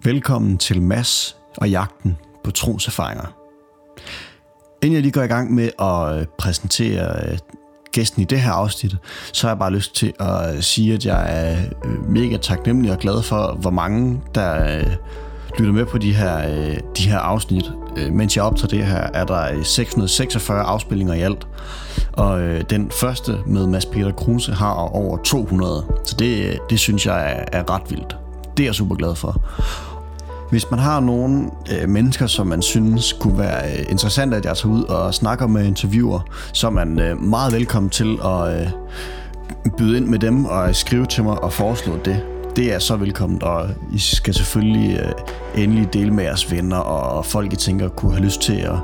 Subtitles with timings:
[0.00, 3.36] Velkommen til Mass og jagten på troserfaringer.
[4.82, 7.38] Inden jeg lige går i gang med at øh, præsentere øh,
[7.92, 8.96] gæsten i det her afsnit,
[9.32, 11.56] så har jeg bare lyst til at øh, sige, at jeg er
[12.08, 14.82] mega taknemmelig og glad for, hvor mange der
[15.58, 16.48] lytter med på de her,
[16.96, 17.72] de her afsnit.
[18.12, 21.46] Mens jeg optager det her, er der 646 afspillinger i alt.
[22.12, 22.40] Og
[22.70, 25.84] den første med Mads Peter Kruse har over 200.
[26.04, 28.16] Så det, det synes jeg er, er ret vildt.
[28.56, 29.40] Det er jeg super glad for.
[30.50, 34.56] Hvis man har nogle øh, mennesker, som man synes kunne være øh, interessant, at jeg
[34.56, 36.20] tager ud og snakker med interviewer,
[36.52, 38.70] så er man øh, meget velkommen til at øh,
[39.78, 42.22] byde ind med dem og skrive til mig og foreslå det.
[42.56, 47.26] Det er så velkommen, og I skal selvfølgelig øh, endelig dele med jeres venner og
[47.26, 48.76] folk, I tænker kunne have lyst til at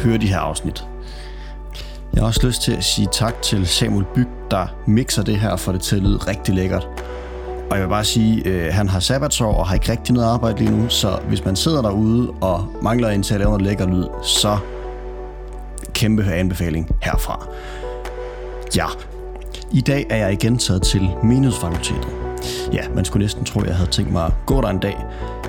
[0.00, 0.84] høre de her afsnit.
[2.14, 5.56] Jeg har også lyst til at sige tak til Samuel Byg, der mixer det her
[5.56, 6.88] for det til at lyde rigtig lækkert.
[7.70, 10.58] Og jeg vil bare sige, øh, han har sabbatsår og har ikke rigtig noget arbejde
[10.58, 13.86] lige nu, så hvis man sidder derude og mangler en til at lave noget lækker
[13.86, 14.58] lyd, så
[15.92, 17.46] kæmpe anbefaling herfra.
[18.76, 18.86] Ja,
[19.72, 22.08] i dag er jeg igen taget til Menighedsfakultetet.
[22.72, 24.96] Ja, man skulle næsten tro, at jeg havde tænkt mig at gå der en dag.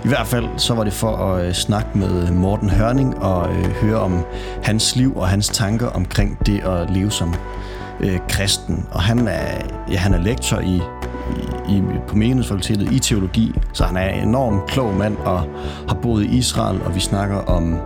[0.05, 3.65] I hvert fald så var det for at øh, snakke med Morten Hørning og øh,
[3.65, 4.25] høre om
[4.63, 7.35] hans liv og hans tanker omkring det at leve som
[7.99, 8.85] øh, kristen.
[8.91, 9.61] Og han er,
[9.91, 10.81] ja, han er lektor i
[11.69, 15.39] i, på menighedsfakultetet i teologi, så han er en enormt klog mand og
[15.87, 17.77] har boet i Israel, og vi snakker om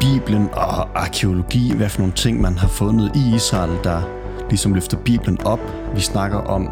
[0.00, 4.00] Bibelen og arkeologi, hvad for nogle ting man har fundet i Israel, der
[4.48, 5.60] ligesom løfter Bibelen op.
[5.94, 6.68] Vi snakker om,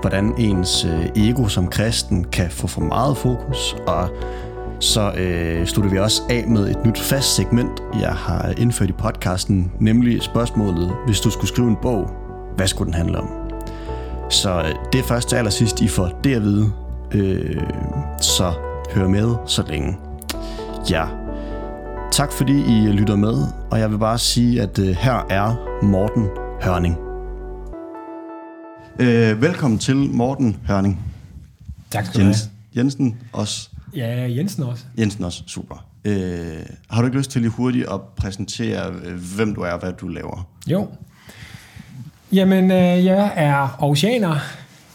[0.00, 4.08] hvordan ens øh, ego som kristen kan få for meget fokus, og
[4.80, 8.92] så øh, slutter vi også af med et nyt fast segment, jeg har indført i
[8.92, 12.10] podcasten, nemlig spørgsmålet, hvis du skulle skrive en bog,
[12.56, 13.39] hvad skulle den handle om?
[14.30, 16.72] Så øh, det er først til allersidst, I får det at vide.
[17.14, 17.62] Øh,
[18.20, 18.52] så
[18.94, 19.96] hør med så længe.
[20.90, 21.06] Ja.
[22.12, 23.34] Tak fordi I lytter med,
[23.70, 26.28] og jeg vil bare sige, at øh, her er Morten
[26.62, 26.96] Hørning.
[28.98, 31.00] Øh, velkommen til Morten Hørning.
[31.90, 32.34] Tak skal du have.
[32.76, 33.68] Jensen også.
[33.96, 34.84] Ja, Jensen også.
[34.98, 35.86] Jensen også, super.
[36.04, 36.12] Øh,
[36.90, 39.92] har du ikke lyst til lige hurtigt at præsentere, øh, hvem du er og hvad
[39.92, 40.48] du laver?
[40.66, 40.88] Jo,
[42.32, 44.36] Jamen, øh, jeg er aarhusianer,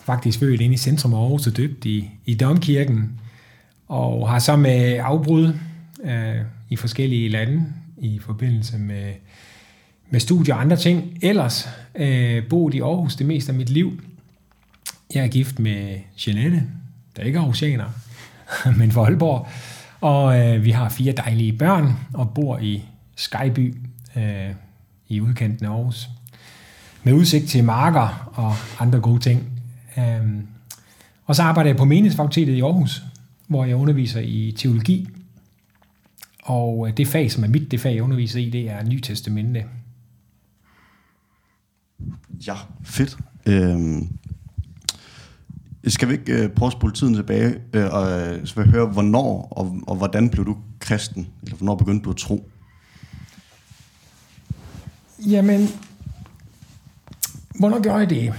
[0.06, 3.20] faktisk født inde i centrum af Aarhus og døbt i, i Domkirken,
[3.88, 5.54] og har så med afbrud
[6.04, 6.36] øh,
[6.70, 7.66] i forskellige lande
[7.98, 9.14] i forbindelse med,
[10.10, 11.18] med studier og andre ting.
[11.22, 14.02] Ellers øh, boet i Aarhus det meste af mit liv.
[15.14, 15.98] Jeg er gift med
[16.28, 16.64] Jeanette,
[17.16, 17.90] der ikke er aarhusianer,
[18.80, 19.48] men for Aalborg.
[20.02, 22.84] Og øh, vi har fire dejlige børn og bor i
[23.16, 23.76] Skyby
[24.18, 24.50] øh,
[25.08, 26.10] i udkanten af Aarhus
[27.06, 29.44] med udsigt til marker og andre gode ting.
[29.98, 30.48] Um,
[31.26, 33.04] og så arbejder jeg på menighedsfakultetet i Aarhus,
[33.48, 35.08] hvor jeg underviser i teologi.
[36.44, 39.66] Og det fag, som er mit, det fag, jeg underviser i, det er Nytestamente.
[42.48, 43.18] Ja, fedt.
[43.46, 44.08] Øhm,
[45.88, 48.08] skal vi ikke øh, prøve at spole tiden tilbage, øh, og
[48.48, 51.28] så vil jeg høre, hvornår og, og hvordan blev du kristen?
[51.44, 52.50] Eller hvornår begyndte du at tro?
[55.28, 55.68] Jamen,
[57.60, 58.34] Hvornår gjorde jeg det?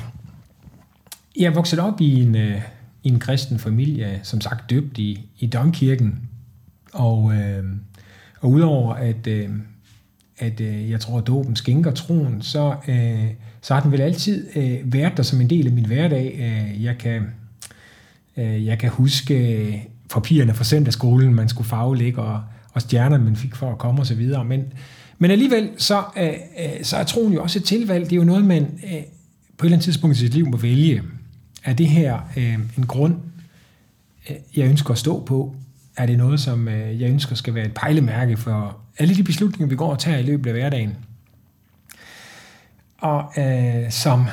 [1.39, 2.63] Jeg voksede op i en, øh,
[3.03, 6.21] i en kristen familie, som sagt døbt i, i Domkirken.
[6.93, 7.65] Og, øh,
[8.41, 9.51] og udover at, øh,
[10.39, 13.27] at øh, jeg tror, at dåben skænker troen, så, øh,
[13.61, 16.37] så har den vel altid øh, været der som en del af min hverdag.
[16.41, 17.23] Øh, jeg, kan,
[18.37, 19.75] øh, jeg kan huske øh,
[20.11, 24.29] papirerne fra søndagsskolen, man skulle faglægge, og, og stjernerne, man fik for at komme osv.
[24.47, 24.73] Men,
[25.19, 28.05] men alligevel, så, øh, øh, så er troen jo også et tilvalg.
[28.05, 29.03] Det er jo noget, man øh,
[29.59, 31.03] på et eller andet tidspunkt i sit liv må vælge.
[31.65, 33.17] Er det her øh, en grund,
[34.31, 35.57] øh, jeg ønsker at stå på?
[35.97, 39.69] Er det noget, som øh, jeg ønsker skal være et pejlemærke for alle de beslutninger,
[39.69, 40.97] vi går og tager i løbet af hverdagen?
[42.99, 44.27] Og øh, som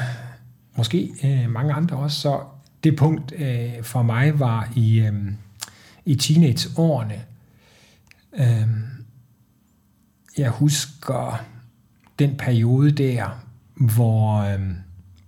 [0.78, 2.40] måske øh, mange andre også, så
[2.84, 5.14] det punkt øh, for mig var i, øh,
[6.06, 7.22] i teenageårene.
[8.38, 8.68] Øh,
[10.38, 11.44] jeg husker
[12.20, 13.44] den periode der,
[13.76, 14.60] hvor, øh,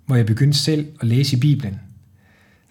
[0.06, 1.80] hvor jeg begyndte selv at læse i Bibelen,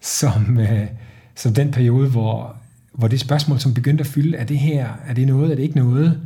[0.01, 0.87] som, øh,
[1.35, 2.55] som den periode, hvor,
[2.93, 5.63] hvor det spørgsmål, som begyndte at fylde, er det her, er det noget, er det
[5.63, 6.21] ikke noget?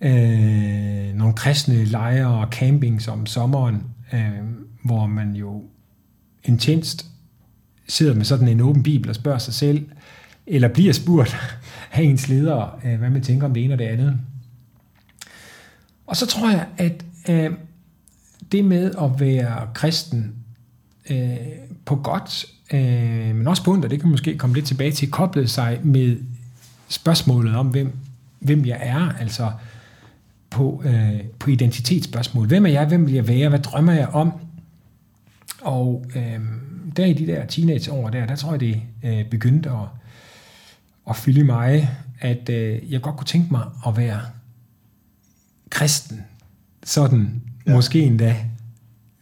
[0.00, 3.82] Øh, nogle kristne lejre og campings om sommeren,
[4.12, 4.30] øh,
[4.84, 5.62] hvor man jo
[6.44, 7.06] intenst
[7.88, 9.86] sidder med sådan en åben bibel og spørger sig selv,
[10.46, 11.36] eller bliver spurgt
[11.92, 14.18] af ens ledere, øh, hvad man tænker om det ene og det andet.
[16.12, 17.50] Og så tror jeg, at øh,
[18.52, 20.34] det med at være kristen
[21.10, 21.36] øh,
[21.84, 25.10] på godt, øh, men også på ondt, og det kan måske komme lidt tilbage til,
[25.10, 26.16] koblet sig med
[26.88, 27.96] spørgsmålet om, hvem,
[28.38, 29.52] hvem jeg er, altså
[30.50, 32.46] på, øh, på identitetsspørgsmål.
[32.46, 32.86] Hvem er jeg?
[32.86, 33.48] Hvem vil jeg være?
[33.48, 34.32] Hvad drømmer jeg om?
[35.62, 36.40] Og øh,
[36.96, 39.88] der i de der teenageår der, der tror jeg, det øh, begyndte at,
[41.10, 44.20] at fylde mig, at øh, jeg godt kunne tænke mig at være
[45.72, 46.24] kristen.
[46.84, 47.72] Sådan, ja.
[47.72, 48.36] måske endda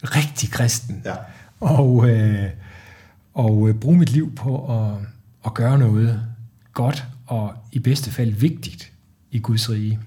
[0.03, 1.03] rigtig kristen.
[1.05, 1.15] Ja.
[1.61, 2.51] Og, øh,
[3.35, 4.97] og øh, bruge mit liv på at,
[5.47, 6.23] at gøre noget
[6.73, 8.93] godt og i bedste fald vigtigt
[9.31, 9.99] i Guds rige.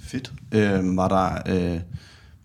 [0.00, 0.32] Fedt.
[0.52, 1.80] Øh, var der øh,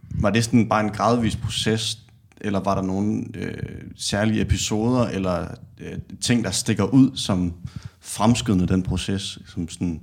[0.09, 1.99] var det sådan bare en gradvis proces,
[2.41, 5.47] eller var der nogle øh, særlige episoder eller
[5.79, 7.53] øh, ting, der stikker ud, som
[7.99, 10.01] fremskydende den proces, som, sådan,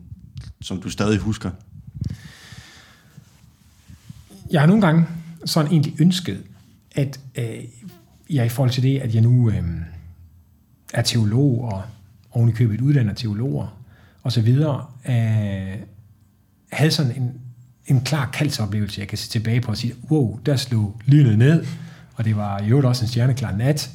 [0.65, 1.51] som du stadig husker?
[4.51, 5.07] Jeg har nogle gange
[5.45, 6.43] sådan egentlig ønsket,
[6.95, 7.65] at øh,
[8.31, 9.65] jeg i forhold til det, at jeg nu øh,
[10.95, 11.83] er teolog og
[12.31, 13.79] oven i købet uddannet teologer
[14.23, 15.79] og så videre, øh,
[16.73, 17.33] havde sådan en,
[17.87, 21.67] en klar kaldsoplevelse, jeg kan se tilbage på og sige, wow, der slog lynet ned,
[22.15, 23.91] og det var i øvrigt også en stjerneklar nat,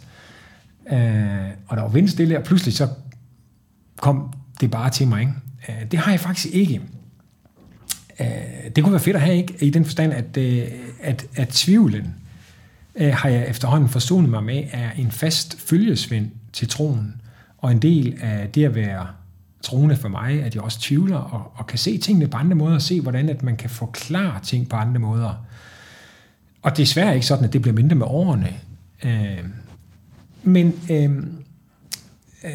[0.91, 2.89] øh, og der var vindstille, og pludselig så
[3.97, 5.21] kom det bare til mig.
[5.21, 5.33] Ikke?
[5.69, 6.81] Øh, det har jeg faktisk ikke.
[8.19, 8.27] Øh,
[8.75, 9.65] det kunne være fedt at have, ikke?
[9.65, 10.63] i den forstand, at, øh,
[11.01, 12.15] at, at tvivlen
[12.95, 17.21] øh, har jeg efterhånden forsonet mig med, er en fast følgesvend til troen,
[17.57, 19.07] og en del af det at være
[19.61, 22.75] troende for mig, at jeg også tvivler og, og kan se tingene på andre måder,
[22.75, 25.45] og se, hvordan at man kan forklare ting på andre måder.
[26.61, 28.53] Og det er desværre ikke sådan, at det bliver mindre med årene.
[29.03, 29.43] Øh,
[30.43, 31.23] men øh,
[32.43, 32.51] øh,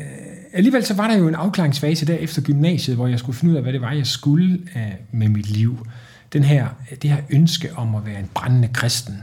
[0.52, 3.56] alligevel så var der jo en afklaringsfase der efter gymnasiet, hvor jeg skulle finde ud
[3.56, 5.86] af, hvad det var, jeg skulle øh, med mit liv.
[6.32, 6.68] Den her,
[7.02, 9.14] det her ønske om at være en brændende kristen,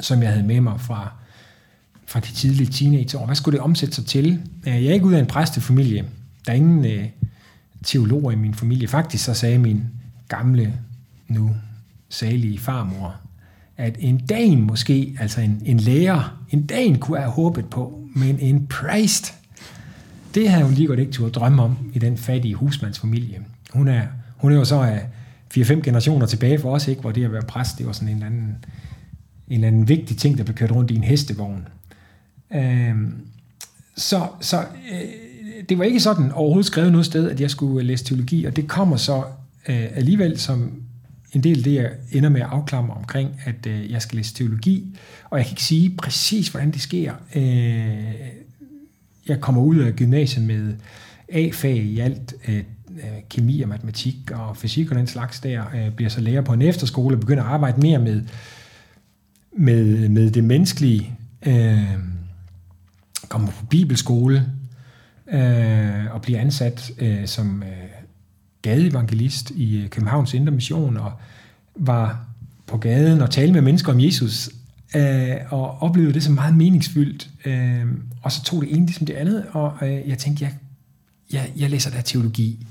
[0.00, 1.12] som jeg havde med mig fra,
[2.06, 3.26] fra de tidlige teenageår.
[3.26, 4.42] Hvad skulle det omsætte sig til?
[4.66, 6.04] Øh, jeg er ikke ud af en præstefamilie.
[6.46, 7.04] Der er ingen øh,
[7.84, 8.88] teologer i min familie.
[8.88, 9.84] Faktisk så sagde min
[10.28, 10.74] gamle,
[11.28, 11.56] nu
[12.08, 13.16] salige farmor,
[13.76, 18.38] at en dag måske, altså en, en lærer, en dag kunne have håbet på, men
[18.38, 19.37] en præst,
[20.34, 23.40] det havde hun lige godt ikke turde drømme om i den fattige husmandsfamilie.
[23.72, 24.02] Hun er,
[24.36, 25.08] hun er jo så øh, af
[25.56, 28.14] 4-5 generationer tilbage for os, ikke, hvor det at være præst, det var sådan en
[28.14, 28.56] eller anden,
[29.48, 31.68] en eller anden vigtig ting, der blev kørt rundt i en hestevogn.
[32.54, 33.14] Øhm,
[33.96, 34.58] så så
[34.92, 35.00] øh,
[35.68, 38.68] det var ikke sådan overhovedet skrevet noget sted, at jeg skulle læse teologi, og det
[38.68, 39.24] kommer så
[39.68, 40.72] øh, alligevel som
[41.32, 44.16] en del af det, jeg ender med at afklare mig omkring, at øh, jeg skal
[44.16, 44.96] læse teologi,
[45.30, 47.12] og jeg kan ikke sige præcis, hvordan det sker.
[47.34, 48.14] Øh,
[49.28, 50.74] jeg kommer ud af gymnasiet med
[51.28, 55.90] A-fag i alt, øh, øh, kemi og matematik og fysik og den slags der, øh,
[55.90, 58.22] bliver så lærer på en efterskole og begynder at arbejde mere med,
[59.52, 61.14] med, med det menneskelige,
[61.46, 61.78] øh,
[63.28, 64.46] kommer på bibelskole
[65.32, 67.68] øh, og bliver ansat øh, som øh,
[68.62, 71.12] gadeevangelist i øh, Københavns Indre Mission og
[71.74, 72.24] var
[72.66, 74.50] på gaden og talte med mennesker om Jesus
[74.96, 77.30] øh, og oplevede det som meget meningsfyldt.
[77.44, 77.86] Øh,
[78.22, 80.54] og så tog det ene ligesom det andet, og øh, jeg tænkte, jeg,
[81.32, 82.66] jeg, jeg læser der teologi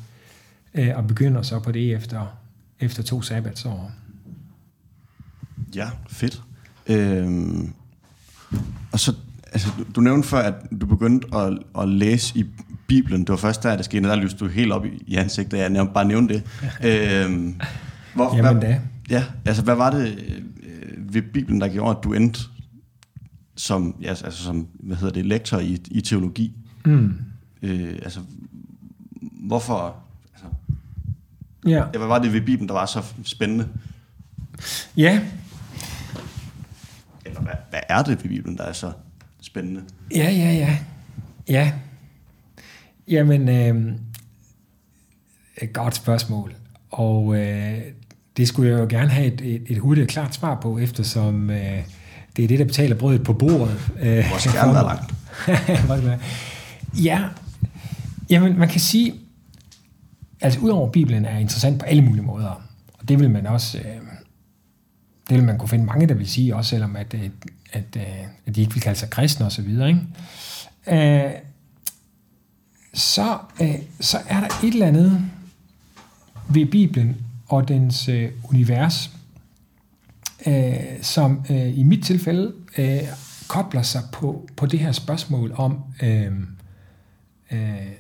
[0.74, 2.38] øh, og begynder så på det efter,
[2.80, 3.92] efter to sabbatsår.
[5.76, 6.42] Ja, fedt.
[6.88, 7.74] Øhm,
[8.92, 9.14] og så
[9.52, 12.46] altså, du, du nævnte før, at du begyndte at, at læse i
[12.88, 13.22] Bibelen.
[13.22, 15.58] Det var først der, det skete, der lyste du helt op i, i ansigtet.
[15.58, 16.44] Jeg nævnte, bare nævnte det.
[17.26, 17.62] øhm,
[18.14, 18.82] hvor, Jamen hvad, da.
[19.10, 20.42] Ja, altså hvad var det øh,
[21.14, 22.40] ved Bibelen, der gjorde, at du endte
[23.56, 26.54] som, ja, altså, som hvad hedder det, lektor i, i teologi?
[26.86, 27.14] Mm.
[27.62, 28.20] Øh, altså,
[29.20, 29.96] hvorfor...
[30.34, 30.48] Altså,
[31.66, 31.78] ja.
[31.78, 31.86] ja.
[31.86, 33.68] Hvad var det ved Bibelen, der var så spændende?
[34.98, 35.22] Ja.
[37.26, 38.92] Eller hvad, hvad er det ved Bibelen, der er så
[39.42, 39.84] spændende?
[40.16, 40.80] Ja, ja, ja.
[41.50, 41.74] Ja.
[43.08, 43.96] Jamen, øh,
[45.62, 46.56] et godt spørgsmål.
[46.92, 47.82] Og øh,
[48.38, 51.50] det skulle jeg jo gerne have et, et, et hurtigt og klart svar på, eftersom
[51.50, 51.84] øh,
[52.36, 53.92] det er det, der betaler brødet på bordet.
[54.00, 55.14] Øh, skal gerne være langt.
[57.08, 57.24] ja,
[58.30, 59.14] jamen man kan sige,
[60.42, 62.62] altså udover Bibelen er interessant på alle mulige måder,
[62.94, 63.84] og det vil man også, øh,
[65.30, 67.32] det vil man kunne finde mange, der vil sige, også selvom at, at,
[67.74, 67.98] at,
[68.46, 71.26] at de ikke vil kalde sig kristne og så videre, ikke?
[71.26, 71.32] Øh,
[72.94, 75.22] så, øh, så er der et eller andet
[76.50, 79.12] ved Bibelen og dens øh, univers,
[80.48, 83.00] øh, som øh, i mit tilfælde øh,
[83.48, 86.32] kobler sig på, på det her spørgsmål om øh,
[87.52, 87.92] øh,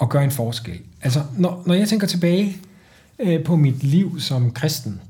[0.00, 0.80] at gøre en forskel.
[1.02, 2.56] Altså, når, når jeg tænker tilbage
[3.18, 5.00] øh, på mit liv som kristen,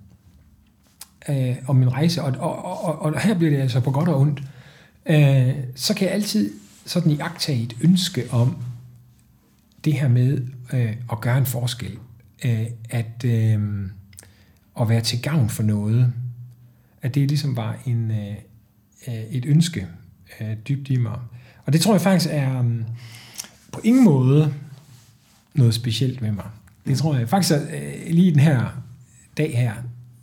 [1.29, 4.21] øh, og min rejse, og, og, og, og her bliver det altså på godt og
[4.21, 4.43] ondt,
[5.07, 6.53] øh, så kan jeg altid
[6.87, 8.57] sådan i et ønske om
[9.85, 11.99] det her med øh, at gøre en forskel,
[12.45, 13.61] øh, at, øh,
[14.81, 16.13] at være til gavn for noget,
[17.03, 18.35] at det ligesom var en, øh,
[19.09, 19.87] øh et ønske
[20.41, 21.19] øh, dybt i mig.
[21.67, 22.83] Og det tror jeg faktisk er øh,
[23.73, 24.55] på ingen måde
[25.55, 26.47] noget specielt ved mig.
[26.87, 28.83] Det tror jeg faktisk, at øh, lige den her
[29.37, 29.73] dag her,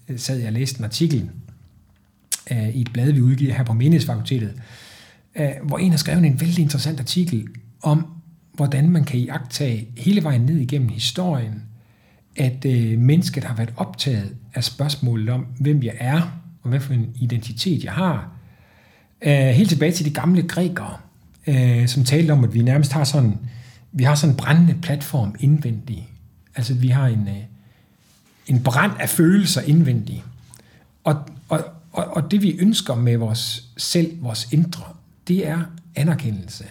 [0.07, 1.29] øh, sad jeg og læste en artikel
[2.51, 4.61] øh, i et blad, vi udgiver her på Menighedsfakultetet,
[5.35, 7.47] øh, hvor en har skrevet en vældig interessant artikel
[7.81, 8.07] om,
[8.53, 11.63] hvordan man kan iagtage hele vejen ned igennem historien,
[12.35, 16.21] at øh, mennesket har været optaget af spørgsmålet om, hvem jeg er,
[16.63, 18.31] og hvad for en identitet jeg har.
[19.21, 20.97] Øh, helt tilbage til de gamle grækere,
[21.47, 23.37] øh, som talte om, at vi nærmest har sådan,
[23.91, 26.09] vi har sådan en brændende platform indvendig.
[26.55, 27.43] Altså, vi har en, øh,
[28.47, 30.23] en brand af følelser indvendig.
[31.03, 31.15] Og,
[31.49, 34.83] og, og, og det vi ønsker med vores selv, vores indre,
[35.27, 35.61] det er
[35.95, 36.65] anerkendelse.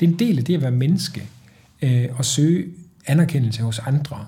[0.00, 1.22] Det er en del af det at være menneske,
[1.82, 2.66] øh, og søge
[3.06, 4.26] anerkendelse hos andre.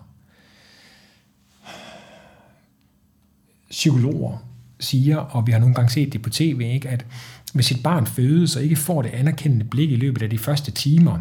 [3.71, 4.39] Psykologer
[4.81, 7.07] siger, og vi har nogle gange set det på tv, ikke, at
[7.53, 10.71] hvis et barn fødes og ikke får det anerkendende blik i løbet af de første
[10.71, 11.19] timer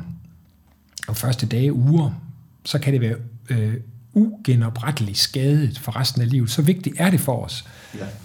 [1.07, 2.21] og første dage, uger,
[2.65, 3.15] så kan det være
[3.49, 3.73] øh,
[4.13, 6.49] ugenopretteligt skadet for resten af livet.
[6.49, 7.65] Så vigtigt er det for os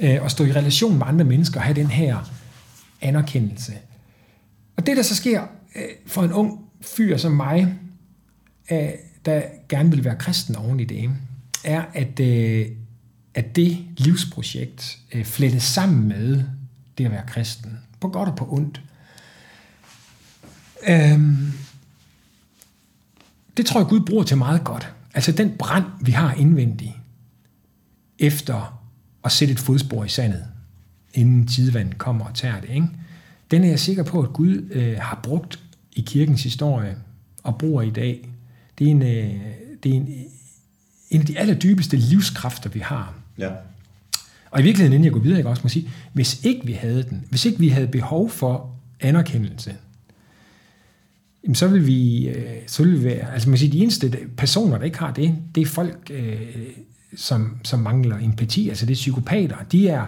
[0.01, 0.17] ja.
[0.19, 2.31] øh, at stå i relation med andre mennesker og have den her
[3.01, 3.73] anerkendelse.
[4.77, 5.43] Og det, der så sker
[5.77, 7.75] øh, for en ung fyr som mig,
[8.73, 8.89] øh,
[9.25, 11.11] der gerne vil være kristen oven i det,
[11.65, 12.67] er, at, øh,
[13.35, 16.45] at det livsprojekt øh, flettes sammen med
[16.99, 17.79] det at være kristen.
[18.01, 18.83] På godt og på ondt.
[20.89, 21.53] Øhm,
[23.57, 24.93] det tror jeg, Gud bruger til meget godt.
[25.15, 26.93] Altså den brand, vi har indvendigt,
[28.19, 28.83] efter
[29.25, 30.45] at sætte et fodspor i sandet,
[31.15, 32.89] inden tidevandet kommer og tager det, ikke?
[33.51, 35.59] den er jeg sikker på, at Gud øh, har brugt
[35.93, 36.97] i kirkens historie
[37.43, 38.29] og bruger i dag.
[38.79, 39.41] Det er en, øh,
[39.83, 40.09] det er en,
[41.11, 43.20] en af de allerdybeste livskræfter, vi har.
[43.41, 43.51] Ja.
[44.51, 47.03] Og i virkeligheden, inden jeg går videre, jeg også må sige, hvis ikke vi havde
[47.03, 48.71] den, hvis ikke vi havde behov for
[49.01, 49.75] anerkendelse,
[51.45, 54.79] jamen så vil vi, øh, så vil vi være, altså man siger, de eneste personer,
[54.79, 56.41] der ikke har det, det er folk, øh,
[57.17, 59.57] som, som mangler empati, altså det er psykopater.
[59.73, 60.07] De er,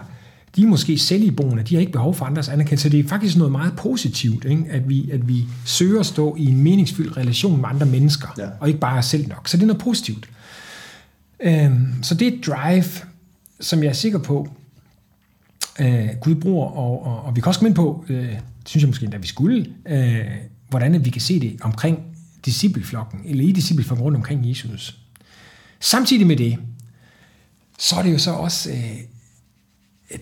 [0.55, 2.89] de er måske selviboende, de har ikke behov for andres anerkendelse.
[2.89, 4.65] Det er faktisk noget meget positivt, ikke?
[4.69, 8.47] At, vi, at vi søger at stå i en meningsfyldt relation med andre mennesker, ja.
[8.59, 9.47] og ikke bare selv nok.
[9.47, 10.29] Så det er noget positivt.
[11.39, 12.83] Øhm, så det er et drive,
[13.63, 14.47] som jeg er sikker på,
[15.79, 18.81] øh, Gud bruger, og, og, og vi kan også komme ind på, øh, det synes
[18.81, 20.25] jeg måske, at vi skulle, øh,
[20.69, 21.99] hvordan vi kan se det omkring
[22.45, 24.99] discipleflokken, eller i discipleflokken rundt omkring Jesus.
[25.79, 26.57] Samtidig med det,
[27.79, 28.97] så er det jo så også, øh,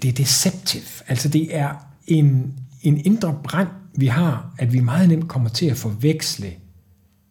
[0.01, 1.73] det er deceptive, altså det er
[2.07, 6.53] en, en indre brand, vi har, at vi meget nemt kommer til at forveksle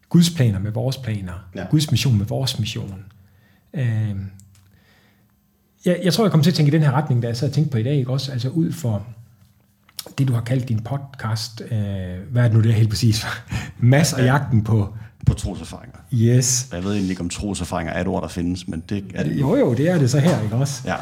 [0.09, 1.65] Guds planer med vores planer, ja.
[1.71, 3.05] Guds mission med vores mission.
[3.75, 4.17] Øh,
[5.85, 7.49] jeg, jeg tror, jeg kommer til at tænke i den her retning, da jeg sad
[7.49, 8.33] og tænkte på i dag, ikke også?
[8.33, 9.07] Altså ud for
[10.19, 11.79] det, du har kaldt din podcast, øh,
[12.31, 13.27] hvad er det nu, det er helt præcis?
[13.79, 14.95] Mass og jagten på...
[15.27, 15.99] På troserfaringer.
[16.15, 16.69] Yes.
[16.73, 19.41] Jeg ved egentlig ikke, om troserfaringer er et ord, der findes, men det er det.
[19.41, 20.83] Jo, jo, det er det så her, ikke også?
[20.85, 20.97] Ja.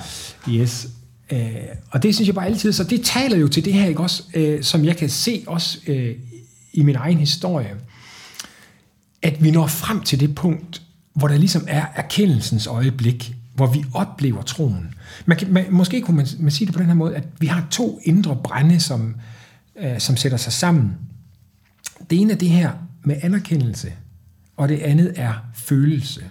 [0.52, 0.88] Yes.
[1.30, 1.56] Øh,
[1.90, 4.22] og det synes jeg bare altid, så det taler jo til det her, ikke også?
[4.34, 6.14] Øh, som jeg kan se også øh,
[6.72, 7.74] i min egen historie,
[9.22, 10.82] at vi når frem til det punkt,
[11.14, 14.94] hvor der ligesom er erkendelsens øjeblik, hvor vi oplever troen.
[15.26, 17.46] Man kan, man, måske kunne man, man sige det på den her måde, at vi
[17.46, 19.16] har to indre brænde, som,
[19.82, 20.94] øh, som sætter sig sammen.
[22.10, 22.72] Det ene er det her
[23.04, 23.92] med anerkendelse,
[24.56, 26.24] og det andet er følelse.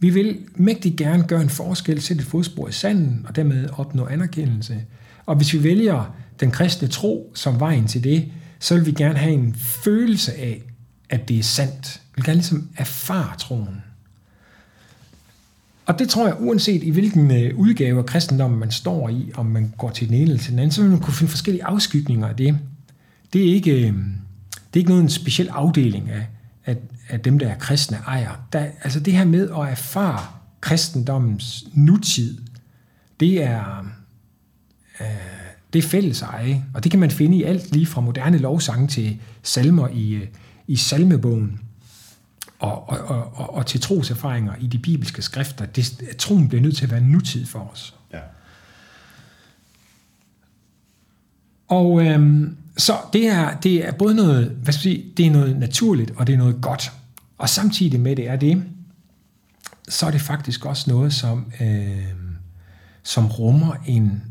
[0.00, 4.06] Vi vil mægtig gerne gøre en forskel, sætte et fodspor i sanden, og dermed opnå
[4.06, 4.84] anerkendelse.
[5.26, 9.18] Og hvis vi vælger den kristne tro som vejen til det, så vil vi gerne
[9.18, 10.62] have en følelse af,
[11.10, 12.00] at det er sandt.
[12.06, 13.82] Vi vil gerne ligesom erfare troen.
[15.88, 19.46] Og det tror jeg, uanset i hvilken øh, udgave af kristendommen man står i, om
[19.46, 21.64] man går til den ene eller til den anden, så vil man kunne finde forskellige
[21.64, 22.58] afskygninger af det.
[23.32, 23.92] Det er ikke, øh,
[24.52, 26.26] det er ikke noget en speciel afdeling af,
[26.66, 26.76] af,
[27.08, 28.46] af dem, der er kristne ejer.
[28.52, 30.20] Der, altså det her med at erfare
[30.60, 32.38] kristendommens nutid,
[33.20, 33.86] det er,
[35.00, 35.06] øh,
[35.72, 38.88] det er fælles eje, og det kan man finde i alt lige fra moderne lovsange
[38.88, 40.26] til salmer i, øh,
[40.66, 41.60] i salmebogen
[42.58, 42.98] og, og,
[43.34, 45.66] og, og til troserfaringer i de bibelske skrifter.
[45.66, 47.94] Det, troen bliver nødt til at være nutid for os.
[48.12, 48.20] Ja.
[51.68, 55.58] Og øhm, så det er, det er både noget, hvad skal sige, det er noget
[55.58, 56.92] naturligt, og det er noget godt.
[57.38, 58.64] Og samtidig med det er det,
[59.88, 62.12] så er det faktisk også noget, som, øh,
[63.02, 64.22] som rummer en,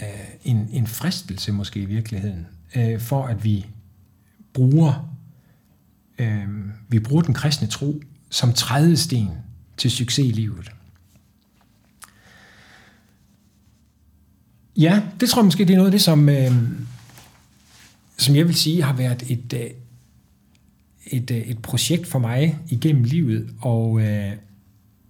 [0.00, 0.06] øh,
[0.44, 2.46] en, en fristelse måske i virkeligheden,
[2.76, 3.66] øh, for at vi
[4.52, 5.09] bruger
[6.20, 6.48] øh,
[6.88, 9.28] vi bruger den kristne tro som trædesten
[9.76, 10.72] til succes i livet.
[14.76, 16.52] Ja, det tror jeg måske, det er noget af det, som, øh,
[18.18, 19.70] som jeg vil sige har været et, øh,
[21.06, 24.32] et, øh, et projekt for mig igennem livet, og, øh,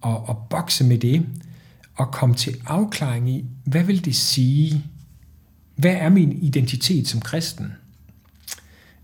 [0.01, 1.25] og, og bokse med det,
[1.95, 4.85] og komme til afklaring i, hvad vil det sige,
[5.75, 7.71] hvad er min identitet som kristen?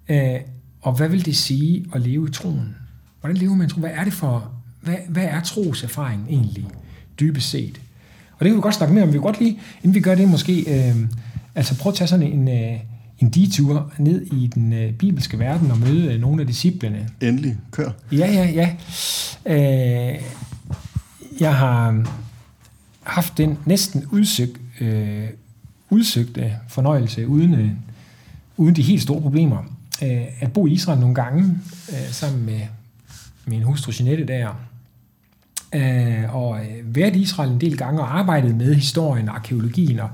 [0.10, 0.40] Øh,
[0.82, 2.76] og hvad vil det sige at leve i troen?
[3.20, 3.80] Hvordan lever man tro?
[3.80, 6.68] Hvad er det for, hvad, hvad er troserfaring egentlig,
[7.20, 7.82] dybest set?
[8.32, 9.10] Og det kan vi godt snakke mere om.
[9.10, 10.96] Vi kan godt lige, inden vi gør det måske, øh,
[11.56, 12.80] altså prøve at tage sådan en, øh,
[13.20, 17.10] en detur ned i den øh, bibelske verden og møde øh, nogle af disciplene.
[17.22, 17.90] Endelig, kør.
[18.12, 18.76] Ja, ja, ja.
[19.46, 20.22] Øh,
[21.40, 22.06] jeg har
[23.04, 25.24] haft den næsten udsøg, øh,
[25.90, 27.70] udsøgte fornøjelse, uden, øh,
[28.58, 29.64] uden de helt store problemer,
[30.04, 31.44] øh, at bo i Israel nogle gange,
[31.90, 32.60] øh, sammen med
[33.46, 34.50] min hustru Jeanette der,
[35.76, 40.00] øh, og øh, været i Israel en del gange og arbejdet med historien og arkeologien,
[40.00, 40.10] og,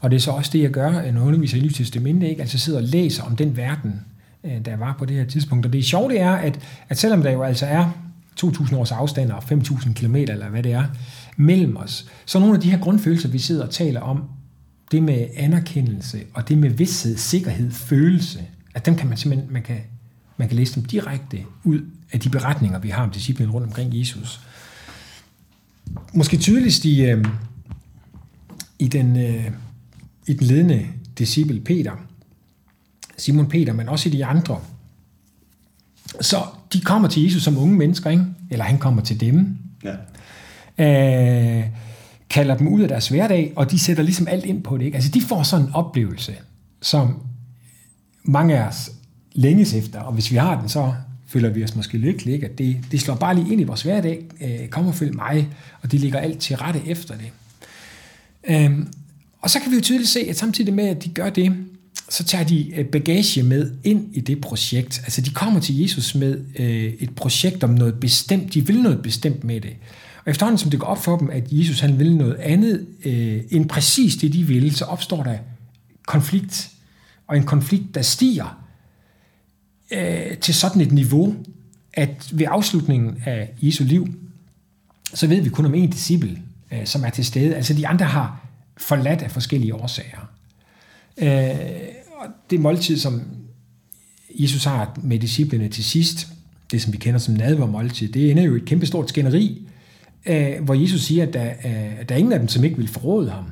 [0.00, 2.40] og det er så også det, jeg gør, øh, når jeg underviser i Livstestamentet, ikke?
[2.40, 4.00] altså sidder og læser om den verden,
[4.44, 5.66] øh, der var på det her tidspunkt.
[5.66, 7.90] Og det sjove det er, at, at selvom der jo altså er
[8.40, 10.84] 2.000 års afstand og 5.000 km, eller hvad det er,
[11.36, 14.22] mellem os, så nogle af de her grundfølelser, vi sidder og taler om,
[14.90, 18.40] det med anerkendelse, og det med vidshed, sikkerhed, følelse,
[18.74, 19.78] at dem kan man simpelthen, man kan,
[20.36, 21.80] man kan læse dem direkte ud
[22.12, 24.40] af de beretninger, vi har om disciplen rundt omkring Jesus.
[26.14, 27.24] Måske tydeligst i, øh,
[28.78, 29.50] i, den, øh,
[30.26, 30.86] i den ledende
[31.18, 31.92] disciple Peter,
[33.16, 34.60] Simon Peter, men også i de andre.
[36.20, 38.24] Så de kommer til Jesus som unge mennesker, ikke?
[38.50, 39.58] eller han kommer til dem.
[39.84, 39.94] Ja.
[40.78, 41.66] Øh,
[42.30, 44.84] kalder dem ud af deres hverdag, og de sætter ligesom alt ind på det.
[44.84, 44.94] Ikke?
[44.94, 46.34] Altså de får sådan en oplevelse,
[46.82, 47.20] som
[48.22, 48.90] mange af os
[49.32, 50.92] længes efter, og hvis vi har den, så
[51.26, 54.24] føler vi os måske lykkelige, at det, det slår bare lige ind i vores hverdag,
[54.40, 55.48] øh, kom og følg mig,
[55.82, 57.30] og det ligger alt til rette efter det.
[58.48, 58.88] Øhm,
[59.40, 61.56] og så kan vi jo tydeligt se, at samtidig med, at de gør det,
[62.08, 65.00] så tager de øh, bagage med ind i det projekt.
[65.04, 68.54] Altså de kommer til Jesus med øh, et projekt om noget bestemt.
[68.54, 69.76] De vil noget bestemt med det.
[70.24, 73.40] Og efterhånden som det går op for dem, at Jesus han vil noget andet øh,
[73.50, 75.36] end præcis det, de vil, så opstår der
[76.06, 76.70] konflikt.
[77.28, 78.64] Og en konflikt, der stiger
[79.90, 81.36] øh, til sådan et niveau,
[81.94, 84.08] at ved afslutningen af Jesu liv,
[85.14, 87.54] så ved vi kun om en disciple, øh, som er til stede.
[87.54, 90.30] Altså de andre har forladt af forskellige årsager.
[91.18, 91.58] Øh,
[92.16, 93.22] og det måltid, som
[94.30, 96.28] Jesus har med disciplene til sidst,
[96.70, 99.68] det som vi kender som nadvermåltid, det ender jo et kæmpestort skænderi,
[100.26, 102.88] øh, hvor Jesus siger, at der, øh, der er ingen af dem, som ikke vil
[102.88, 103.44] forråde ham.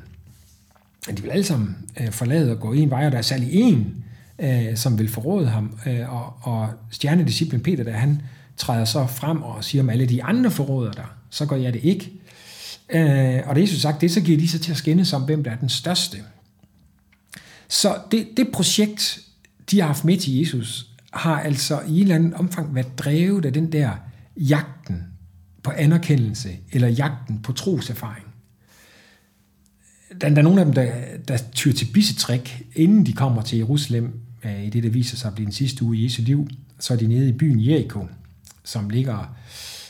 [1.15, 4.03] De vil alle sammen øh, forlade og gå en vej, og der er særlig en,
[4.39, 5.79] øh, som vil forråde ham.
[5.85, 8.21] Øh, og, og stjernedisciplen Peter, der han
[8.57, 11.83] træder så frem og siger, om alle de andre forråder der, så gør jeg det
[11.83, 12.11] ikke.
[12.89, 15.43] Øh, og da Jesus sagt det, så giver de sig til at skændes om, hvem
[15.43, 16.17] der er den største.
[17.67, 19.19] Så det, det projekt,
[19.71, 23.45] de har haft med til Jesus, har altså i en eller anden omfang været drevet
[23.45, 23.91] af den der
[24.37, 25.03] jagten
[25.63, 28.26] på anerkendelse, eller jagten på troserfaring.
[30.21, 30.91] Der, der er nogle af dem, der,
[31.27, 35.27] der tyr til bissetrik, inden de kommer til Jerusalem, øh, i det, der viser sig
[35.27, 36.47] at blive den sidste uge i Jesu liv,
[36.79, 38.07] så er de nede i byen Jericho,
[38.63, 39.35] som ligger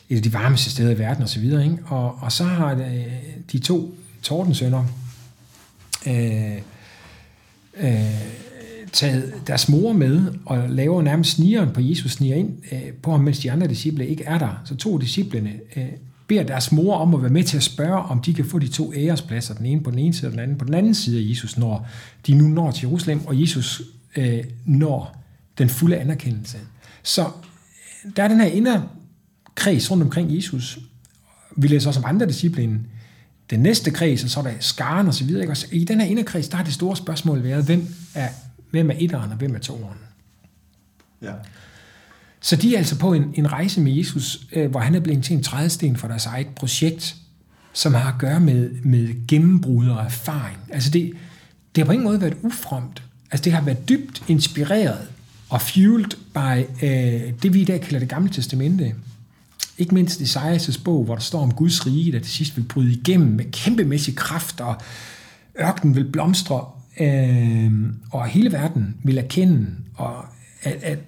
[0.10, 1.54] et af de varmeste steder i verden osv.
[1.54, 3.06] Og, og, og så har de,
[3.52, 4.86] de to tordensønner
[6.08, 6.58] øh,
[7.78, 8.38] øh,
[8.92, 13.20] taget deres mor med og laver nærmest snigeren på Jesus, sniger ind øh, på ham,
[13.20, 14.62] mens de andre disciple ikke er der.
[14.66, 15.86] Så to disciplene øh,
[16.28, 18.68] beder deres mor om at være med til at spørge, om de kan få de
[18.68, 21.20] to ærespladser, den ene på den ene side og den anden på den anden side
[21.20, 21.88] af Jesus, når
[22.28, 23.82] de nu når til Jerusalem, og Jesus
[24.16, 25.24] øh, når
[25.58, 26.58] den fulde anerkendelse.
[27.04, 28.90] Så øh, der er den her indre
[29.56, 30.80] kreds rundt omkring Jesus.
[31.58, 32.80] Vi læser også om andre disciple
[33.50, 35.42] den næste kreds, og så er der skaren og så videre.
[35.42, 35.52] Ikke?
[35.52, 38.30] Og I den her inderkreds, der har det store spørgsmål været, hvem er,
[38.72, 39.98] hvem er etteren og hvem er toeren?
[41.22, 41.34] Ja.
[42.48, 45.24] Så de er altså på en, en rejse med Jesus, øh, hvor han er blevet
[45.24, 47.16] til en trædesten for deres eget projekt,
[47.74, 50.58] som har at gøre med, med gennembrud og erfaring.
[50.70, 51.14] Altså det,
[51.76, 53.04] det har på ingen måde været ufromt.
[53.32, 55.08] Altså det har været dybt inspireret
[55.50, 58.96] og fueled by øh, det, vi i dag kalder det gamle testamente.
[59.78, 62.92] Ikke mindst Esajas' bog, hvor der står om Guds rige, der til sidst vil bryde
[62.92, 64.76] igennem med kæmpemæssig kraft, og
[65.62, 66.66] ørkenen vil blomstre,
[67.00, 67.72] øh,
[68.12, 70.26] og hele verden vil erkende, og
[70.64, 71.00] at, at,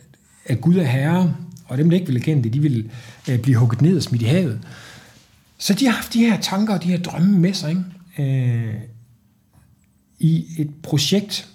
[0.49, 1.35] at Gud er herre,
[1.65, 2.89] og dem, der ikke vil erkende det, de vil
[3.29, 4.59] øh, blive hugget ned og smidt i havet.
[5.57, 7.83] Så de har haft de her tanker og de her drømme med sig, ikke?
[8.19, 8.73] Øh,
[10.19, 11.47] i et projekt,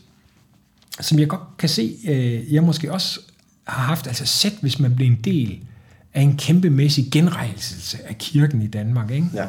[1.00, 3.20] som jeg godt kan se, øh, jeg måske også
[3.64, 5.58] har haft, altså set, hvis man blev en del
[6.14, 9.10] af en kæmpemæssig genrejselse af kirken i Danmark.
[9.10, 9.26] Ikke?
[9.34, 9.46] Ja.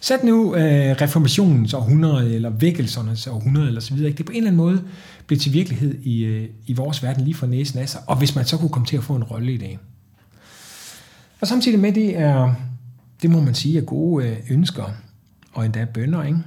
[0.00, 4.08] Sæt nu øh, reformationens århundrede, eller vækkelsernes århundrede, eller så videre.
[4.08, 4.18] Ikke?
[4.18, 4.82] Det på en eller anden måde
[5.32, 8.34] blev til virkelighed i, øh, i vores verden lige for næsen af sig, og hvis
[8.34, 9.78] man så kunne komme til at få en rolle i det.
[11.40, 12.54] Og samtidig med det er,
[13.22, 14.84] det må man sige, er gode øh, ønsker,
[15.52, 16.38] og endda bønder, ikke?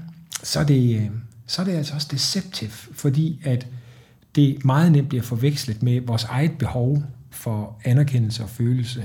[0.43, 1.09] Så, er det, øh,
[1.47, 3.67] så er det altså også deceptive, fordi at
[4.35, 9.03] det meget nemt bliver forvekslet med vores eget behov for anerkendelse og følelse.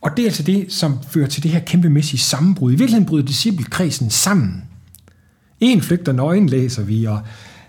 [0.00, 2.72] Og det er altså det, som fører til det her kæmpemæssige sammenbrud.
[2.72, 4.64] I virkeligheden bryder disciplekredsen sammen.
[5.60, 7.20] En flygter nøgen, læser vi, og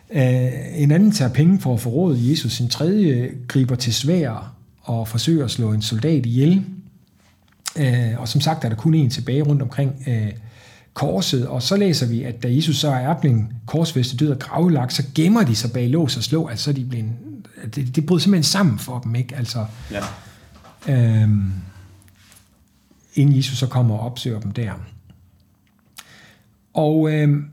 [0.09, 2.59] øh, en anden tager penge for at forråde Jesus.
[2.59, 6.65] En tredje griber til svær og forsøger at slå en soldat ihjel.
[7.77, 10.31] Øh, og som sagt er der kun en tilbage rundt omkring øh,
[10.93, 14.93] korset, og så læser vi, at da Jesus så er blevet korsfæstet, død og gravlagt,
[14.93, 17.13] så gemmer de sig bag lås og slå, altså de bliver en,
[17.75, 19.35] det, det bryder simpelthen sammen for dem, ikke?
[19.35, 20.03] Altså, Ja.
[21.23, 21.51] øhm,
[23.15, 24.71] inden Jesus så kommer og opsøger dem der.
[26.73, 27.45] Og øhm,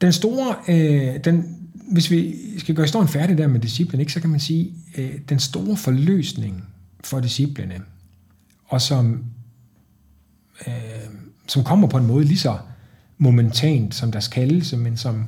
[0.00, 1.56] den store, øh, den,
[1.92, 5.18] hvis vi skal gøre historien færdig der med disciplen, ikke, så kan man sige, øh,
[5.28, 6.64] den store forløsning
[7.04, 7.80] for disciplene,
[8.64, 9.24] og som,
[10.66, 10.72] øh,
[11.46, 12.58] som kommer på en måde lige så
[13.18, 15.24] momentant som deres kaldelse, men som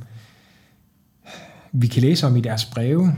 [1.72, 3.14] vi kan læse om i deres breve,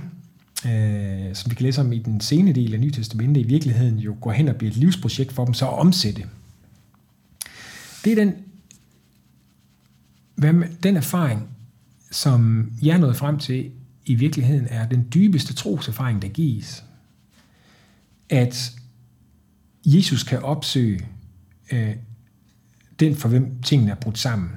[0.67, 3.99] øh, som vi kan læse om i den sene del af Nye Testamentet, i virkeligheden
[3.99, 6.23] jo går hen og bliver et livsprojekt for dem så at omsætte.
[8.05, 8.35] Det er den,
[10.35, 11.49] hvad med, den erfaring,
[12.11, 13.71] som jeg nåede frem til,
[14.07, 16.85] i virkeligheden er den dybeste troserfaring, der gives.
[18.31, 18.73] At
[19.87, 21.07] Jesus kan opsøge
[21.73, 21.97] øh,
[23.01, 24.51] den, for hvem tingene er brudt sammen.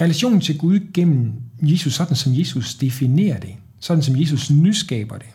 [0.00, 5.28] Relationen til Gud gennem Jesus, sådan som Jesus definerer det, sådan som Jesus nyskaber det,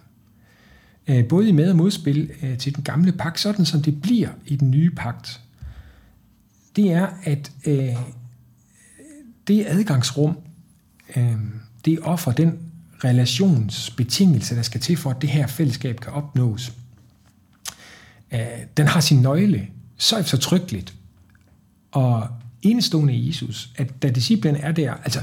[1.07, 4.29] øh, både i med- og modspil øh, til den gamle pagt, sådan som det bliver
[4.45, 5.41] i den nye pagt,
[6.75, 7.95] det er, at øh,
[9.47, 10.37] det adgangsrum,
[11.15, 11.35] øh,
[11.85, 12.59] det offer den
[13.03, 16.73] relationsbetingelse, der skal til for, at det her fællesskab kan opnås.
[18.31, 18.39] Øh,
[18.77, 20.93] den har sin nøgle så eftertrykkeligt
[21.91, 22.27] og
[22.61, 25.19] enestående i Jesus, at da disciplen er der, altså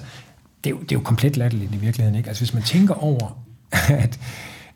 [0.64, 2.28] det er jo, det er jo komplet latterligt i virkeligheden, ikke?
[2.28, 3.44] Altså hvis man tænker over,
[3.88, 4.20] at,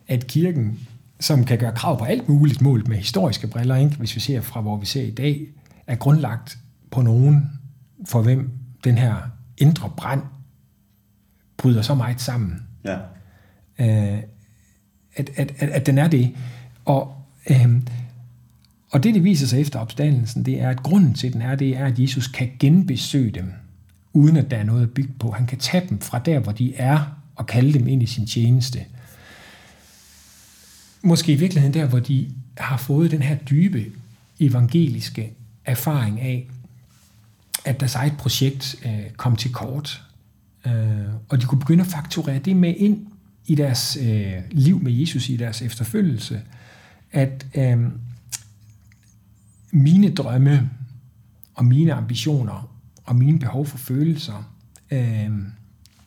[0.09, 0.79] at kirken,
[1.21, 3.97] som kan gøre krav på alt muligt mål med historiske briller, ikke?
[3.97, 5.47] hvis vi ser fra, hvor vi ser i dag,
[5.87, 6.59] er grundlagt
[6.95, 7.51] på nogen,
[8.07, 8.51] for hvem
[8.85, 9.17] den her
[9.59, 10.23] indre brand
[11.57, 12.63] bryder så meget sammen.
[12.85, 12.99] Ja.
[13.79, 14.23] Øh,
[15.17, 16.35] at, at, at, at den er det.
[16.85, 17.15] Og,
[17.51, 17.81] øh,
[18.91, 21.77] og det, det viser sig efter opstandelsen, det er, at grunden til den er, det
[21.77, 23.53] er, at Jesus kan genbesøge dem,
[24.13, 25.31] uden at der er noget at bygge på.
[25.31, 28.27] Han kan tage dem fra der, hvor de er, og kalde dem ind i sin
[28.27, 28.81] tjeneste.
[31.03, 33.85] Måske i virkeligheden der, hvor de har fået den her dybe
[34.41, 35.33] evangeliske
[35.65, 36.49] erfaring af,
[37.65, 40.03] at deres eget projekt øh, kom til kort,
[40.67, 40.73] øh,
[41.29, 43.07] og de kunne begynde at fakturere det med ind
[43.47, 46.43] i deres øh, liv med Jesus, i deres efterfølgelse,
[47.13, 47.79] at øh,
[49.71, 50.71] mine drømme
[51.55, 52.71] og mine ambitioner
[53.05, 54.55] og mine behov for følelser
[54.91, 55.31] øh,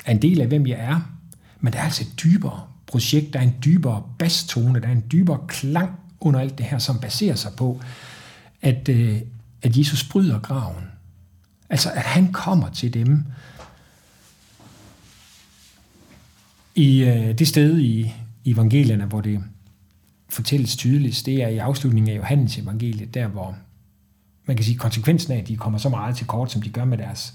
[0.05, 1.11] er en del af, hvem jeg er,
[1.59, 5.03] men der er altså et dybere projekt, der er en dybere basstone, der er en
[5.11, 7.81] dybere klang under alt det her, som baserer sig på,
[8.61, 9.21] at, øh,
[9.61, 10.83] at Jesus bryder graven.
[11.69, 13.25] Altså, at han kommer til dem.
[16.75, 18.13] I øh, det sted i,
[18.51, 19.43] evangelierne, hvor det
[20.29, 23.55] fortælles tydeligst, det er i afslutningen af Johannes evangeliet, der hvor
[24.45, 26.85] man kan sige, konsekvensen af, at de kommer så meget til kort, som de gør
[26.85, 27.33] med deres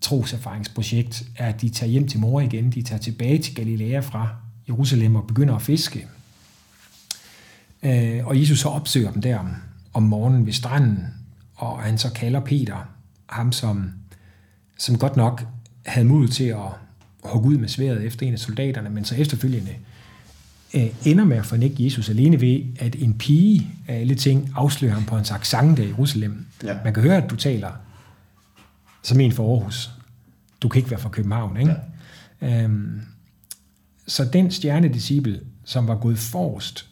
[0.00, 4.28] troserfaringsprojekt, er, at de tager hjem til mor igen, de tager tilbage til Galilea fra
[4.68, 6.06] Jerusalem og begynder at fiske.
[7.82, 9.54] Øh, og Jesus så opsøger dem der om,
[9.92, 11.06] om morgenen ved stranden,
[11.54, 12.88] og han så kalder Peter,
[13.32, 13.92] ham som,
[14.78, 15.46] som godt nok
[15.86, 16.68] havde mod til at
[17.24, 19.74] hugge ud med sværet efter en af soldaterne, men så efterfølgende
[20.74, 24.94] øh, ender med at fornægte Jesus alene ved, at en pige af alle ting afslører
[24.94, 26.46] ham på hans accent i Jerusalem.
[26.64, 26.76] Ja.
[26.84, 27.72] Man kan høre, at du taler
[29.02, 29.90] som en fra Aarhus.
[30.60, 31.74] Du kan ikke være fra København, ikke?
[32.40, 32.64] Ja.
[32.64, 33.00] Øhm,
[34.06, 36.86] så den stjernedisciple, som var gået forrest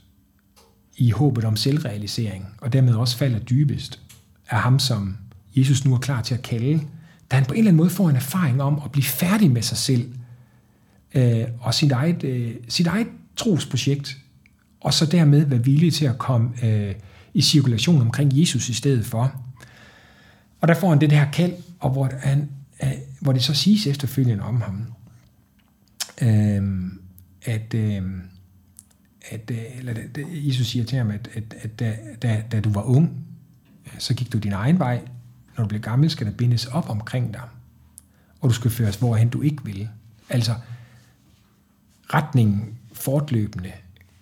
[0.97, 4.01] i håbet om selvrealisering, og dermed også falder dybest,
[4.49, 5.17] er ham, som
[5.55, 6.81] Jesus nu er klar til at kalde,
[7.31, 9.63] da han på en eller anden måde får en erfaring om at blive færdig med
[9.63, 10.13] sig selv,
[11.15, 14.19] øh, og sit eget, øh, sit eget trosprojekt,
[14.81, 16.95] og så dermed være villig til at komme øh,
[17.35, 19.43] i cirkulation omkring Jesus i stedet for.
[20.61, 22.51] Og der får han det her kald, og hvor han,
[22.83, 24.85] øh, hvor det så siges efterfølgende om ham,
[26.23, 26.83] øh,
[27.43, 28.03] at, øh,
[29.31, 29.95] at øh, eller,
[30.31, 33.11] Jesus siger til ham, at, at, at da, da, da du var ung,
[33.87, 35.01] øh, så gik du din egen vej.
[35.57, 37.43] Når du bliver gammel, skal der bindes op omkring dig.
[38.41, 39.89] Og du skal føres hvorhen du ikke vil.
[40.29, 40.55] Altså,
[42.15, 43.73] retningen fortløbende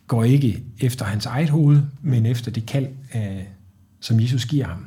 [0.06, 3.42] går ikke efter hans eget hoved, men efter det kald, øh,
[4.00, 4.86] som Jesus giver ham.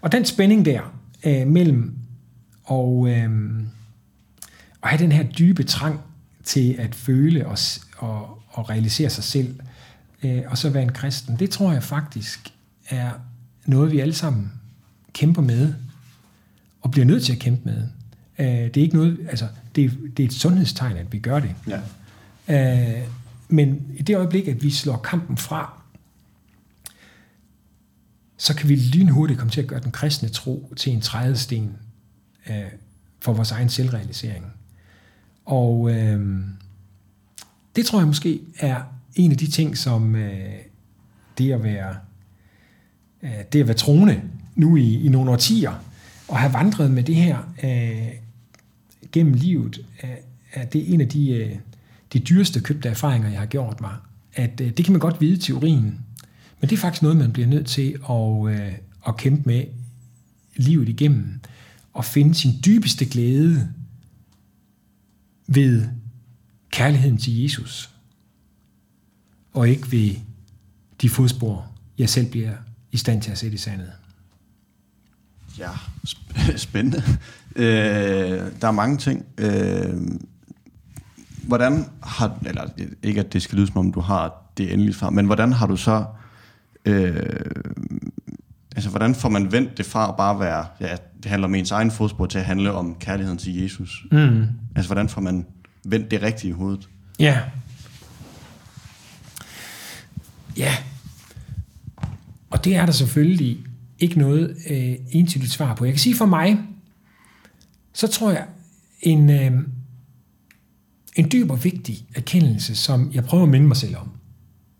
[0.00, 1.94] Og den spænding der øh, mellem
[2.64, 3.30] og, øh,
[4.82, 6.00] at have den her dybe trang
[6.44, 7.58] til at føle og,
[7.96, 9.60] og, og realisere sig selv,
[10.22, 12.52] øh, og så være en kristen, det tror jeg faktisk
[12.88, 13.10] er
[13.66, 14.52] noget, vi alle sammen
[15.18, 15.74] kæmper med,
[16.80, 17.88] og bliver nødt til at kæmpe med.
[18.38, 21.54] Øh, det er ikke noget, altså, det, det er et sundhedstegn, at vi gør det.
[22.48, 22.98] Ja.
[22.98, 23.08] Øh,
[23.48, 25.80] men i det øjeblik, at vi slår kampen fra,
[28.36, 31.76] så kan vi lynhurtigt komme til at gøre den kristne tro til en trædesten
[32.50, 32.56] øh,
[33.20, 34.46] for vores egen selvrealisering.
[35.44, 36.40] Og øh,
[37.76, 38.82] det tror jeg måske er
[39.14, 40.54] en af de ting, som øh,
[41.38, 41.96] det at være
[43.22, 44.22] øh, det at være troende
[44.58, 45.72] nu i, i nogle årtier,
[46.28, 48.08] og have vandret med det her øh,
[49.12, 50.10] gennem livet, øh,
[50.52, 51.56] er det en af de, øh,
[52.12, 53.94] de dyreste købte erfaringer, jeg har gjort mig.
[54.34, 56.00] At øh, det kan man godt vide i teorien,
[56.60, 58.72] men det er faktisk noget, man bliver nødt til at, øh,
[59.08, 59.64] at kæmpe med
[60.56, 61.40] livet igennem,
[61.92, 63.68] og finde sin dybeste glæde
[65.46, 65.88] ved
[66.70, 67.90] kærligheden til Jesus,
[69.52, 70.14] og ikke ved
[71.02, 72.52] de fodspor, jeg selv bliver
[72.92, 73.92] i stand til at sætte i sandet.
[75.58, 75.70] Ja,
[76.56, 77.02] spændende.
[77.56, 79.24] Øh, der er mange ting.
[79.38, 79.94] Øh,
[81.42, 82.64] hvordan har, eller
[83.02, 85.66] ikke at det skal lyde som om du har det endelige svar, men hvordan har
[85.66, 86.04] du så,
[86.84, 87.22] øh,
[88.76, 91.70] altså hvordan får man vendt det fra at bare være, ja, det handler om ens
[91.70, 94.06] egen fodspor til at handle om kærligheden til Jesus?
[94.12, 94.46] Mm.
[94.76, 95.46] Altså hvordan får man
[95.84, 96.88] vendt det rigtige i hovedet?
[97.18, 97.40] Ja.
[100.56, 100.76] Ja.
[102.50, 103.67] Og det er der selvfølgelig
[103.98, 105.84] ikke noget øh, entydigt svar på.
[105.84, 106.58] Jeg kan sige for mig,
[107.92, 108.46] så tror jeg,
[109.00, 109.52] en, øh,
[111.16, 114.10] en dyb og vigtig erkendelse, som jeg prøver at minde mig selv om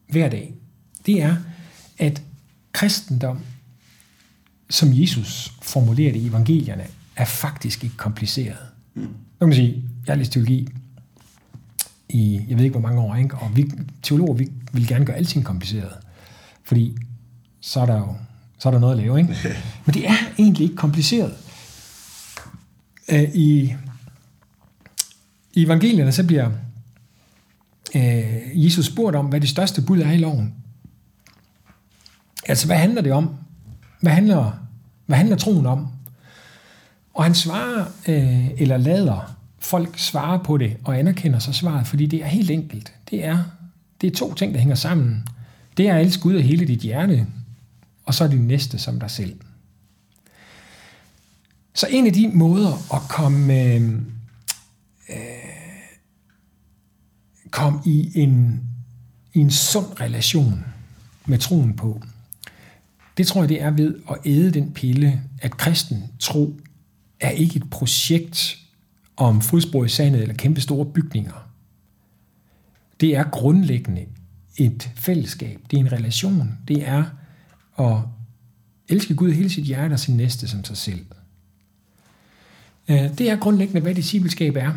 [0.09, 0.54] hver dag,
[1.07, 1.37] det er,
[1.98, 2.22] at
[2.72, 3.40] kristendom,
[4.70, 8.57] som Jesus formulerer det i evangelierne, er faktisk ikke kompliceret.
[8.94, 9.02] Nu
[9.40, 10.68] kan man sige, jeg har læst teologi
[12.09, 13.37] i, jeg ved ikke hvor mange år, ikke?
[13.37, 13.70] og vi
[14.02, 15.92] teologer, vi vil gerne gøre alting kompliceret,
[16.64, 16.96] fordi
[17.61, 18.14] så er der jo
[18.59, 19.18] så er der noget at lave.
[19.18, 19.37] Ikke?
[19.85, 21.35] Men det er egentlig ikke kompliceret.
[23.35, 23.75] I,
[25.53, 26.51] i evangelierne så bliver
[27.94, 30.55] øh, Jesus spurgt om, hvad det største bud er i loven.
[32.49, 33.37] Altså, hvad handler det om?
[34.01, 34.53] Hvad handler,
[35.07, 35.88] hvad handler troen om?
[37.14, 42.07] Og han svarer, øh, eller lader folk svare på det, og anerkender så svaret, fordi
[42.07, 42.92] det er helt enkelt.
[43.11, 43.38] Det er,
[44.01, 45.29] det er to ting, der hænger sammen.
[45.77, 47.27] Det er at elske Gud af hele dit hjerte,
[48.09, 49.40] og så er det næste som dig selv.
[51.75, 53.83] Så en af de måder at komme, øh,
[55.11, 55.16] øh,
[57.51, 58.62] komme i, en,
[59.35, 60.64] i en sund relation
[61.27, 62.03] med troen på,
[63.16, 66.61] det tror jeg, det er ved at æde den pille, at kristen tro
[67.21, 68.59] er ikke et projekt
[69.16, 71.49] om fodspor i sandet eller kæmpe store bygninger.
[73.01, 74.07] Det er grundlæggende
[74.57, 75.61] et fællesskab.
[75.71, 76.59] Det er en relation.
[76.68, 77.05] Det er
[77.79, 78.03] og
[78.88, 81.05] elske Gud hele sit hjerte og sin næste som sig selv.
[82.88, 84.73] Øh, det er grundlæggende, hvad discipleskab er.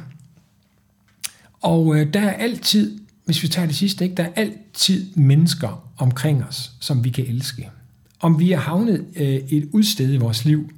[1.62, 5.92] Og øh, der er altid, hvis vi tager det sidste, ikke, der er altid mennesker
[5.98, 7.70] omkring os, som vi kan elske.
[8.20, 10.72] Om vi er havnet øh, et udsted i vores liv,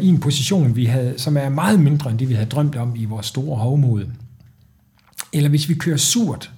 [0.00, 2.96] i en position, vi havde, som er meget mindre end det, vi havde drømt om
[2.96, 4.06] i vores store hovmod.
[5.32, 6.52] Eller hvis vi kører surt,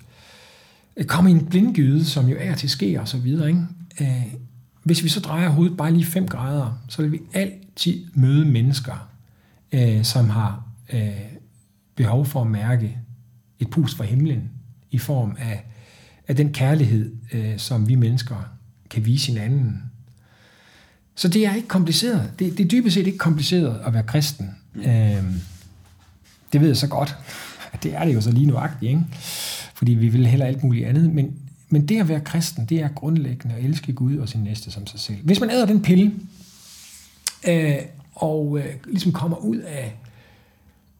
[1.07, 3.67] kommer i en blindgyde, som jo er til sker og så videre, ikke?
[4.01, 4.35] Øh,
[4.85, 9.09] hvis vi så drejer hovedet bare lige 5 grader, så vil vi altid møde mennesker,
[9.73, 11.11] øh, som har øh,
[11.97, 12.99] behov for at mærke
[13.59, 14.51] et pust fra himlen
[14.91, 15.65] i form af,
[16.29, 18.37] af den kærlighed, øh, som vi mennesker
[18.91, 19.83] kan vise hinanden.
[21.15, 22.33] Så det er ikke kompliceret.
[22.39, 24.51] Det, det er dybest set ikke kompliceret at være kristen.
[24.75, 25.25] Øh,
[26.53, 27.17] det ved jeg så godt.
[27.83, 29.05] Det er det jo så lige nuagtigt, ikke?
[29.75, 31.15] Fordi vi vil heller alt muligt andet.
[31.15, 31.35] Men,
[31.71, 34.87] men det at være kristen, det er grundlæggende at elske Gud og sin næste som
[34.87, 35.19] sig selv.
[35.23, 36.15] Hvis man æder den pille,
[37.49, 37.77] øh,
[38.15, 39.97] og øh, ligesom kommer ud af,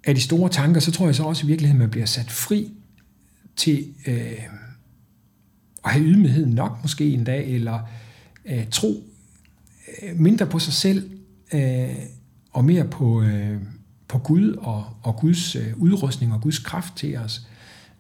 [0.05, 2.71] af de store tanker, så tror jeg så også i virkeligheden, man bliver sat fri
[3.57, 4.43] til øh,
[5.85, 7.79] at have ydmyghed nok måske en dag, eller
[8.45, 9.05] øh, tro
[10.03, 11.11] øh, mindre på sig selv,
[11.55, 11.97] øh,
[12.53, 13.59] og mere på, øh,
[14.09, 17.47] på Gud og, og Guds øh, udrustning og Guds kraft til os,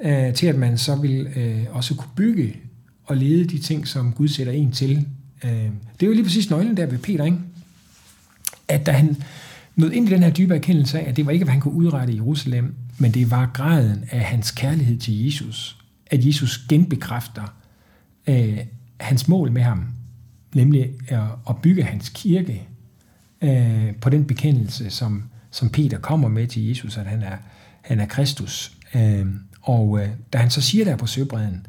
[0.02, 2.56] øh, til at man så vil øh, også kunne bygge
[3.04, 5.06] og lede de ting, som Gud sætter en til.
[5.44, 7.38] Øh, det er jo lige præcis nøglen der ved Peter, ikke?
[8.68, 9.16] at da han
[9.76, 11.74] nåede ind i den her dybe erkendelse af, at det var ikke, hvad han kunne
[11.74, 17.54] udrette i Jerusalem, men det var graden af hans kærlighed til Jesus, at Jesus genbekræfter
[18.26, 18.58] øh,
[19.00, 19.86] hans mål med ham,
[20.54, 22.62] nemlig at at bygge hans kirke
[23.42, 27.36] øh, på den bekendelse, som, som Peter kommer med til Jesus, at han er,
[27.80, 28.76] han er Kristus.
[28.94, 29.26] Øh,
[29.62, 31.66] og øh, da han så siger der på søbredden,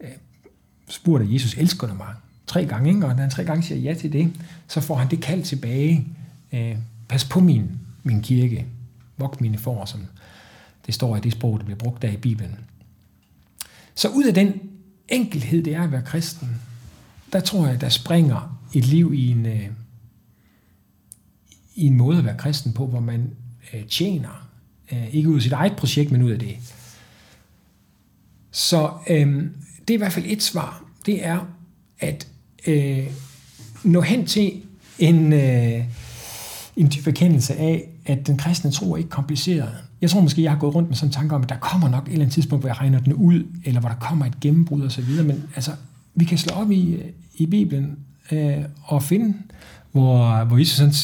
[0.00, 0.10] øh,
[0.88, 2.14] spurgte Jesus, elsker du mig?
[2.46, 3.06] Tre gange, ikke?
[3.06, 4.32] og da han tre gange siger ja til det,
[4.68, 6.06] så får han det kald tilbage.
[6.52, 6.76] Øh,
[7.08, 7.70] pas på min,
[8.02, 8.66] min kirke,
[9.16, 10.00] vogt mine får, som
[10.86, 12.58] det står i det sprog, der bliver brugt der i Bibelen.
[13.94, 14.60] Så ud af den
[15.08, 16.48] enkelhed, det er at være kristen,
[17.32, 19.68] der tror jeg, der springer et liv i en, øh,
[21.74, 23.30] i en måde at være kristen på, hvor man
[23.74, 24.48] øh, tjener,
[24.92, 26.56] øh, ikke ud af sit eget projekt, men ud af det.
[28.50, 29.26] Så øh,
[29.80, 30.84] det er i hvert fald et svar.
[31.06, 31.38] Det er
[32.00, 32.28] at
[32.66, 33.06] øh,
[33.84, 34.52] nå hen til
[34.98, 35.84] en, øh,
[36.76, 39.70] en dyb erkendelse af, at den kristne tro er ikke kompliceret.
[40.00, 41.88] Jeg tror måske, jeg har gået rundt med sådan en tanke om, at der kommer
[41.88, 44.40] nok et eller andet tidspunkt, hvor jeg regner den ud, eller hvor der kommer et
[44.40, 45.24] gennembrud og så videre.
[45.24, 45.70] Men altså,
[46.14, 47.98] vi kan slå op i, øh, i Bibelen
[48.32, 49.34] øh, og finde,
[49.92, 50.94] hvor, hvor Jesus sådan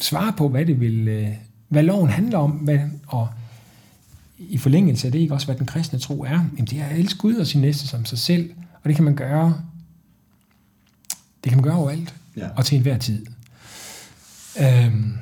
[0.00, 1.28] svarer på, hvad det vil, øh,
[1.68, 3.28] hvad loven handler om, hvad, og
[4.48, 6.30] i forlængelse af det ikke også, hvad den kristne tro er.
[6.30, 8.50] Jamen, det er at elske Gud og sin næste som sig selv,
[8.82, 9.62] og det kan man gøre,
[11.44, 12.48] det kan man gøre overalt, ja.
[12.56, 13.26] og til enhver tid.
[14.60, 15.18] Øhm,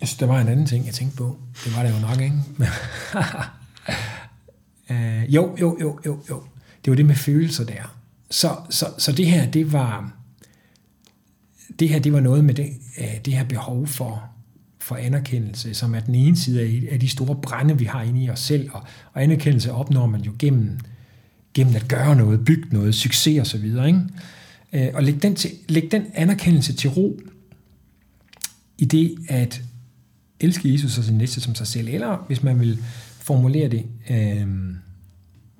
[0.00, 1.36] Jeg synes, der var en anden ting, jeg tænkte på.
[1.64, 2.36] Det var det jo nok, ikke?
[4.90, 6.42] uh, jo, jo, jo, jo, jo.
[6.84, 7.96] Det var det med følelser der.
[8.30, 10.12] Så, så, så det her, det var
[11.78, 12.66] det her, det var noget med det,
[12.98, 14.24] øh, det her behov for,
[14.78, 18.30] for anerkendelse, som er den ene side af, de store brænde, vi har inde i
[18.30, 18.68] os selv.
[18.72, 20.78] Og, og anerkendelse opnår man jo gennem,
[21.54, 23.86] gennem at gøre noget, bygge noget, succes og så videre.
[23.86, 24.00] Ikke?
[24.72, 27.20] Øh, og læg den, til, læg den anerkendelse til ro
[28.78, 29.62] i det, at
[30.40, 32.78] elske Jesus og sin næste som sig selv, eller hvis man vil
[33.18, 34.46] formulere det øh,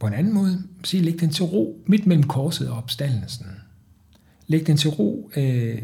[0.00, 3.46] på en anden måde, sige, læg den til ro midt mellem korset og opstandelsen.
[4.46, 5.82] Læg den til ro øh,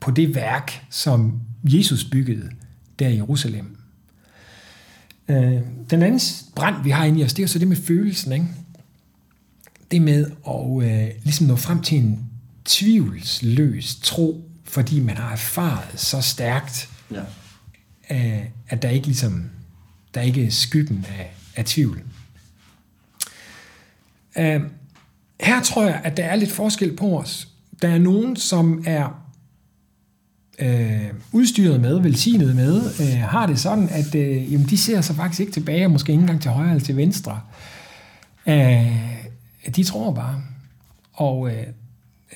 [0.00, 2.50] på det værk, som Jesus byggede
[2.98, 3.76] der i Jerusalem.
[5.28, 6.20] Øh, den anden
[6.56, 8.32] brand, vi har inde i os, det er så det med følelsen.
[8.32, 8.46] Ikke?
[9.90, 12.30] Det med at øh, ligesom nå frem til en
[12.64, 17.22] tvivlsløs tro, fordi man har erfaret så stærkt, ja
[18.10, 19.50] øh, at der ikke ligesom,
[20.14, 22.02] der ikke er skyggen af, af tvivl.
[24.38, 24.60] Øh,
[25.40, 27.48] her tror jeg, at der er lidt forskel på os.
[27.82, 29.24] Der er nogen, som er
[30.58, 31.00] øh,
[31.32, 35.40] udstyret med, velsignet med, øh, har det sådan, at øh, jamen, de ser sig faktisk
[35.40, 37.40] ikke tilbage, og måske ikke engang til højre eller til venstre.
[38.46, 38.86] Øh,
[39.76, 40.42] de tror bare.
[41.12, 41.66] Og øh,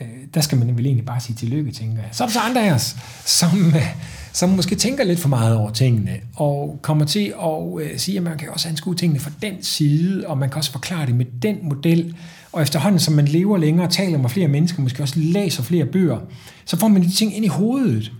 [0.00, 2.08] øh, der skal man vel egentlig bare sige tillykke, tænker jeg.
[2.12, 3.96] Så er der så andre af os, som, øh,
[4.32, 8.22] som måske tænker lidt for meget over tingene, og kommer til at øh, sige, at
[8.22, 11.26] man kan også anskue tingene fra den side, og man kan også forklare det med
[11.42, 12.14] den model,
[12.52, 16.18] og efterhånden, som man lever længere, taler med flere mennesker, måske også læser flere bøger,
[16.64, 18.12] så får man de ting ind i hovedet.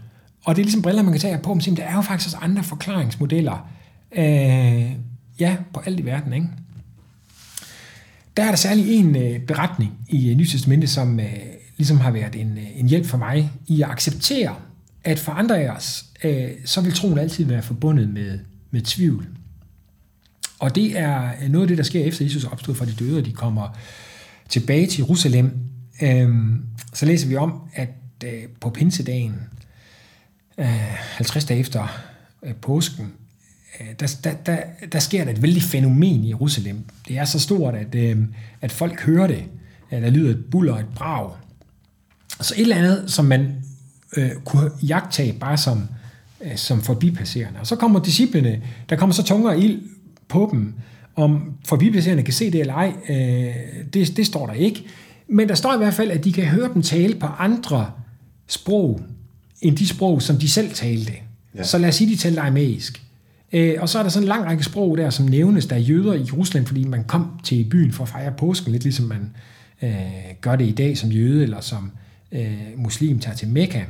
[0.45, 2.39] Og det er ligesom briller, man kan tage på, men der er jo faktisk også
[2.41, 3.69] andre forklaringsmodeller.
[4.17, 4.93] Øh,
[5.41, 6.47] ja, på alt i verden, ikke?
[8.37, 11.33] Der er der særlig en øh, beretning i øh, Nytestamentet, som øh,
[11.77, 14.55] ligesom har været en, øh, en hjælp for mig i at acceptere,
[15.05, 18.39] at for andre af os, øh, så vil troen altid være forbundet med,
[18.71, 19.27] med tvivl.
[20.59, 23.19] Og det er øh, noget af det, der sker efter Jesus opstod fra de døde,
[23.19, 23.79] og de kommer
[24.53, 25.59] tilbage til Jerusalem.
[26.03, 26.29] Øh,
[26.95, 27.89] så læser vi om, at
[28.25, 29.35] øh, på pinsedagen,
[30.59, 32.01] øh, 50 dage efter
[32.43, 33.13] øh, påsken,
[33.81, 34.59] øh, der, der, der,
[34.93, 36.85] der sker der et vældig fænomen i Jerusalem.
[37.09, 38.19] Det er så stort, at, øh,
[38.61, 39.45] at folk hører det.
[39.91, 41.31] Der lyder et buller og et brag.
[42.41, 43.65] Så et eller andet, som man
[44.17, 45.89] øh, kunne jagtage bare som,
[46.41, 47.61] øh, som forbipasserende.
[47.61, 49.83] Og så kommer disciplene, der kommer så tungere ild
[50.29, 50.75] på dem,
[51.17, 53.55] om forbipasserende kan se det eller ej, øh,
[53.93, 54.85] det, det står der ikke.
[55.29, 57.91] Men der står i hvert fald, at de kan høre dem tale på andre
[58.47, 59.01] sprog,
[59.61, 61.13] end de sprog, som de selv talte.
[61.57, 61.63] Ja.
[61.63, 63.03] Så lad os sige, de talte aramæisk.
[63.53, 65.81] Øh, og så er der sådan en lang række sprog der, som nævnes, der er
[65.81, 69.31] jøder i Jerusalem, fordi man kom til byen for at fejre påsken, lidt ligesom man
[69.83, 69.91] øh,
[70.41, 71.91] gør det i dag som jøde, eller som
[72.33, 73.83] øh, muslim tager til Mekka.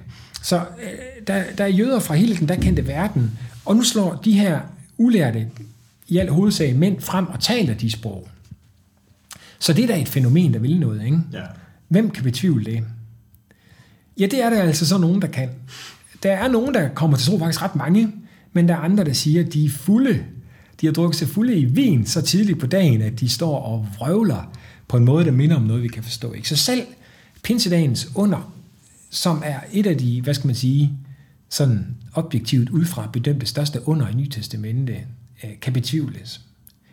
[0.43, 0.89] Så øh,
[1.27, 4.61] der, der er jøder fra hele den der kendte verden, og nu slår de her
[4.99, 5.47] ulærte,
[6.09, 8.29] i al hovedsag mænd, frem og taler de sprog.
[9.59, 11.21] Så det er da et fænomen, der vil noget, ikke?
[11.33, 11.43] Ja.
[11.89, 12.85] Hvem kan betvivle det?
[14.19, 15.51] Ja, det er der altså så nogen, der kan.
[16.23, 18.13] Der er nogen, der kommer til tro, faktisk ret mange,
[18.53, 20.25] men der er andre, der siger, at de er fulde.
[20.81, 23.87] De har drukket sig fulde i vin så tidligt på dagen, at de står og
[23.99, 24.53] vrøvler
[24.89, 26.33] på en måde, der minder om noget, vi kan forstå.
[26.33, 26.49] Ikke?
[26.49, 26.83] Så selv
[27.43, 28.53] pinsedagens under,
[29.11, 30.93] som er et af de, hvad skal man sige,
[31.49, 34.97] sådan objektivt udefra bedømte største under i Nytestamentet,
[35.61, 36.41] kan betvivles.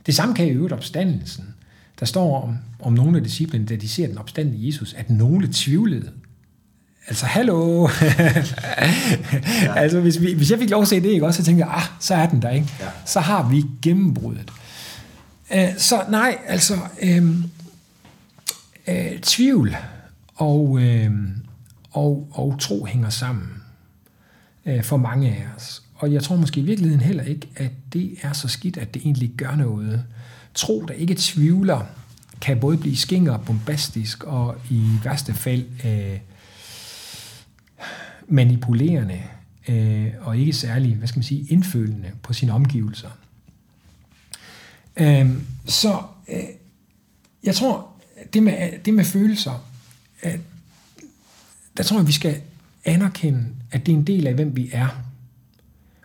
[0.05, 1.55] Det samme kan i øvrigt opstandelsen.
[1.99, 5.49] Der står om, om nogle af disciplene, da de ser den opstandende Jesus, at nogle
[5.53, 6.11] tvivlede.
[7.07, 7.81] Altså, hallo!
[9.63, 9.75] ja.
[9.75, 11.75] altså, hvis, vi, hvis jeg fik lov at se det, ikke, også, så tænker jeg,
[11.75, 12.67] ah, så er den der, ikke?
[12.79, 12.85] Ja.
[13.05, 14.51] Så har vi gennembruddet.
[15.51, 17.35] Uh, så nej, altså, øh,
[18.87, 19.75] øh, tvivl
[20.35, 21.11] og, øh,
[21.91, 23.49] og, og tro hænger sammen
[24.65, 25.83] øh, for mange af os.
[25.99, 29.01] Og jeg tror måske i virkeligheden heller ikke, at det er så skidt, at det
[29.01, 30.05] egentlig gør noget.
[30.53, 31.85] Tro, der ikke tvivler,
[32.41, 36.19] kan både blive skinger, bombastisk og i værste fald øh,
[38.27, 39.23] manipulerende
[39.67, 43.09] øh, og ikke særlig, hvad skal man sige, indfølende på sine omgivelser.
[44.97, 45.29] Øh,
[45.65, 46.43] så øh,
[47.43, 47.87] jeg tror,
[48.33, 49.65] det med, det med følelser,
[50.23, 50.39] øh,
[51.77, 52.41] der tror jeg, vi skal
[52.85, 55.08] anerkende, at det er en del af, hvem vi er.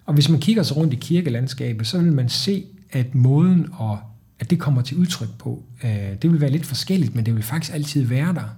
[0.07, 3.99] Og hvis man kigger sig rundt i kirkelandskabet, så vil man se, at måden, og
[4.39, 5.91] at det kommer til udtryk på, øh,
[6.23, 8.57] det vil være lidt forskelligt, men det vil faktisk altid være der.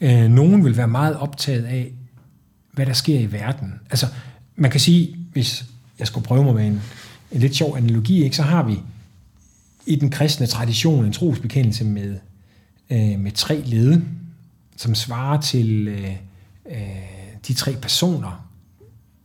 [0.00, 1.92] Øh, nogen vil være meget optaget af,
[2.72, 3.72] hvad der sker i verden.
[3.90, 4.06] Altså,
[4.56, 5.64] man kan sige, hvis
[5.98, 6.80] jeg skulle prøve mig med en,
[7.32, 8.80] en lidt sjov analogi, ikke, så har vi
[9.86, 12.16] i den kristne tradition en trosbekendelse med,
[12.90, 14.02] øh, med tre led,
[14.76, 16.10] som svarer til øh,
[16.70, 16.78] øh,
[17.48, 18.48] de tre personer,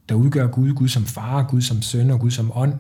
[0.10, 2.74] der udgør Gud, Gud som far, Gud som søn og Gud som ånd.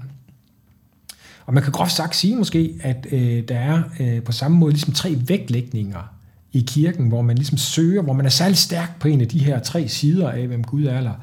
[1.45, 4.71] Og man kan groft sagt sige måske, at øh, der er øh, på samme måde
[4.71, 6.13] ligesom tre vægtlægninger
[6.51, 9.39] i kirken, hvor man ligesom søger, hvor man er særlig stærk på en af de
[9.39, 11.13] her tre sider af, hvem Gud er, eller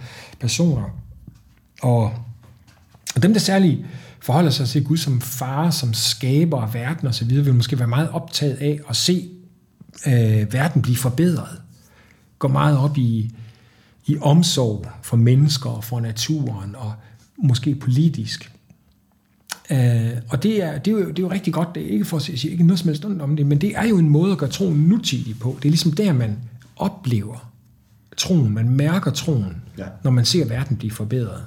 [0.40, 0.84] personer.
[1.82, 2.12] Og,
[3.14, 3.80] og dem, der særligt
[4.20, 8.10] forholder sig til Gud som far, som skaber af verden osv., vil måske være meget
[8.10, 9.28] optaget af at se
[10.06, 11.60] øh, verden blive forbedret.
[12.38, 13.34] Går meget op i,
[14.06, 16.92] i omsorg for mennesker og for naturen, og
[17.38, 18.52] måske politisk.
[19.70, 22.04] Øh, og det er, det, er jo, det er jo rigtig godt, det er ikke
[22.04, 24.32] for at sige ikke noget som helst om det, men det er jo en måde
[24.32, 25.56] at gøre troen nutidig på.
[25.58, 26.38] Det er ligesom der, man
[26.76, 27.52] oplever
[28.16, 29.84] troen, man mærker troen, ja.
[30.02, 31.44] når man ser verden blive forbedret.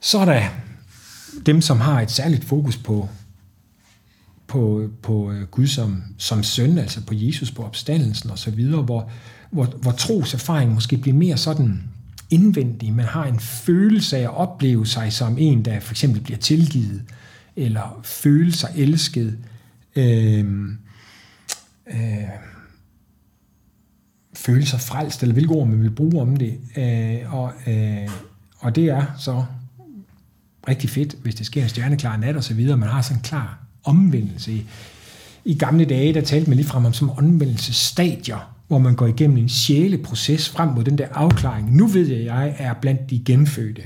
[0.00, 0.42] Så er der
[1.46, 3.08] dem, som har et særligt fokus på,
[4.46, 9.10] på, på øh, Gud som, som søn, altså på Jesus, på opstandelsen osv., hvor,
[9.50, 11.82] hvor, hvor troserfaring måske bliver mere sådan
[12.30, 12.92] indvendig.
[12.92, 17.02] Man har en følelse af at opleve sig som en, der for eksempel bliver tilgivet,
[17.56, 19.38] eller føle sig elsket.
[19.96, 20.68] Øh,
[21.90, 22.28] øh,
[24.36, 26.60] føle sig frelst, eller hvilke ord man vil bruge om det.
[26.76, 28.08] Øh, og, øh,
[28.58, 29.44] og det er så
[30.68, 32.76] rigtig fedt, hvis det sker en stjerneklar nat og så videre.
[32.76, 34.52] Man har sådan en klar omvendelse.
[34.52, 34.66] I,
[35.44, 39.36] I gamle dage, der talte man lige frem om som omvendelsesstadier, hvor man går igennem
[39.36, 41.76] en sjæleproces frem mod den der afklaring.
[41.76, 43.82] Nu ved jeg, at jeg er blandt de genfødte.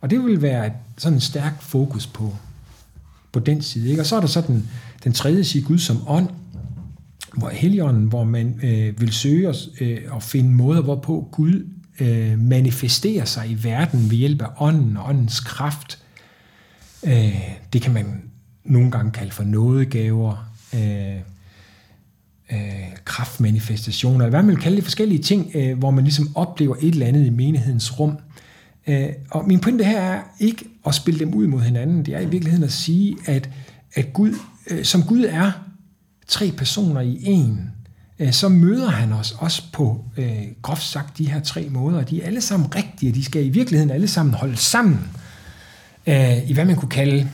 [0.00, 2.36] Og det vil være et, sådan en stærk fokus på,
[3.32, 3.90] på den side.
[3.90, 4.02] Ikke?
[4.02, 4.68] Og så er der så den,
[5.04, 6.28] den tredje side, Gud som ånd,
[7.36, 11.66] hvor Helligånden, hvor man øh, vil søge os, øh, og finde måder, hvorpå Gud
[12.00, 15.98] øh, manifesterer sig i verden ved hjælp af ånden og åndens kraft.
[17.06, 17.40] Øh,
[17.72, 18.22] det kan man
[18.64, 21.20] nogle gange kalde for nådegaver, øh,
[22.52, 22.58] øh,
[23.04, 26.92] kraftmanifestationer, eller hvad man vil kalde det, forskellige ting, øh, hvor man ligesom oplever et
[26.92, 28.18] eller andet i menighedens rum.
[28.86, 32.20] Øh, og min pointe her er ikke at spille dem ud mod hinanden, det er
[32.20, 33.50] i virkeligheden at sige, at,
[33.94, 34.34] at Gud,
[34.70, 35.52] øh, som Gud er
[36.26, 37.70] tre personer i en,
[38.18, 42.04] øh, så møder han os også på, øh, groft sagt, de her tre måder.
[42.04, 45.00] De er alle sammen rigtige, de skal i virkeligheden alle sammen holde sammen
[46.06, 47.30] øh, i hvad man kunne kalde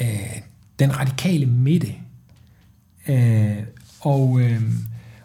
[0.00, 0.40] øh,
[0.78, 1.94] den radikale midte.
[3.08, 3.56] Øh,
[4.04, 4.62] og, øh,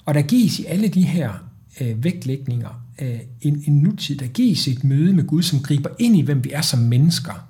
[0.05, 1.33] og der gives i alle de her
[1.81, 6.17] øh, vægtlægninger øh, en, en nutid, der gives et møde med Gud, som griber ind
[6.17, 7.47] i, hvem vi er som mennesker,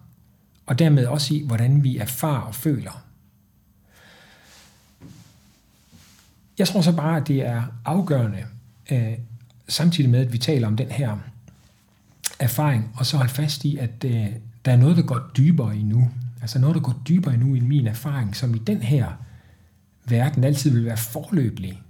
[0.66, 3.04] og dermed også i, hvordan vi erfarer og føler.
[6.58, 8.46] Jeg tror så bare, at det er afgørende,
[8.92, 9.14] øh,
[9.68, 11.18] samtidig med, at vi taler om den her
[12.40, 14.28] erfaring, og så holde fast i, at øh,
[14.66, 16.12] der er noget, der går dybere endnu.
[16.42, 19.12] Altså noget, der går dybere endnu i min erfaring, som i den her
[20.10, 21.82] verden altid vil være forløbelig.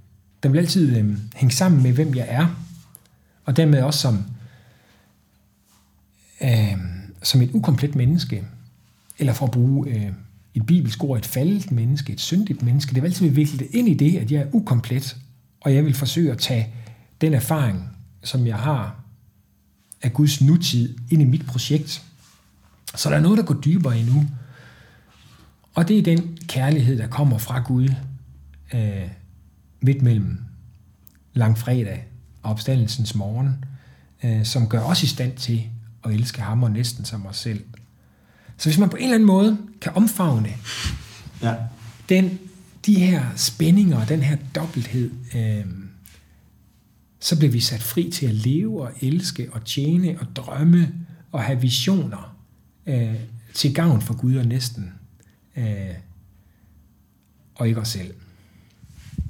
[0.44, 2.48] Den vil altid øh, hænge sammen med, hvem jeg er,
[3.46, 4.26] og dermed også som,
[6.42, 6.78] øh,
[7.24, 8.44] som et ukomplet menneske,
[9.20, 10.12] eller for at bruge øh,
[10.54, 12.96] et bibelsk ord, et faldet menneske, et syndigt menneske.
[12.96, 15.18] Det vil altid vikle det ind i det, at jeg er ukomplet,
[15.62, 16.68] og jeg vil forsøge at tage
[17.22, 17.90] den erfaring,
[18.24, 18.96] som jeg har
[20.02, 22.04] af Guds nutid, ind i mit projekt.
[22.96, 24.26] Så der er noget, der går dybere endnu.
[25.74, 27.90] Og det er den kærlighed, der kommer fra Gud
[28.74, 29.10] øh,
[29.82, 30.38] midt mellem
[31.34, 32.06] langfredag
[32.44, 33.66] og opstandelsens morgen,
[34.24, 35.64] øh, som gør os i stand til
[36.06, 37.64] at elske ham og næsten som os selv.
[38.58, 40.50] Så hvis man på en eller anden måde kan omfavne
[41.42, 41.56] Ja.
[42.10, 42.40] den,
[42.86, 45.66] de her spændinger, den her dobbelthed, øh,
[47.20, 50.94] så bliver vi sat fri til at leve og elske og tjene og drømme
[51.32, 52.36] og have visioner
[52.86, 53.16] øh,
[53.54, 54.94] til gavn for Gud og næsten,
[55.56, 55.94] øh,
[57.56, 58.14] og ikke os selv.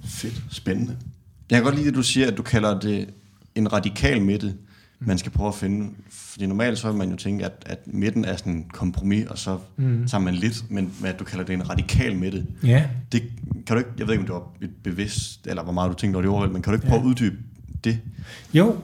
[0.10, 0.44] Fedt.
[0.50, 0.98] Spændende.
[1.50, 3.10] Jeg kan godt lide, at du siger, at du kalder det
[3.56, 4.54] en radikal midte,
[5.00, 5.92] man skal prøve at finde.
[6.10, 9.38] Fordi normalt så vil man jo tænke, at, at midten er sådan en kompromis, og
[9.38, 10.08] så mm.
[10.08, 12.46] tager man lidt, men at du kalder det en radikal midte.
[12.64, 13.24] Ja, Det
[13.68, 15.96] kan du ikke, jeg ved ikke, om det var et bevidst, eller hvor meget du
[15.96, 17.38] tænkte over det overhold, men kan du ikke prøve at uddybe
[17.84, 18.00] det?
[18.54, 18.78] Jo.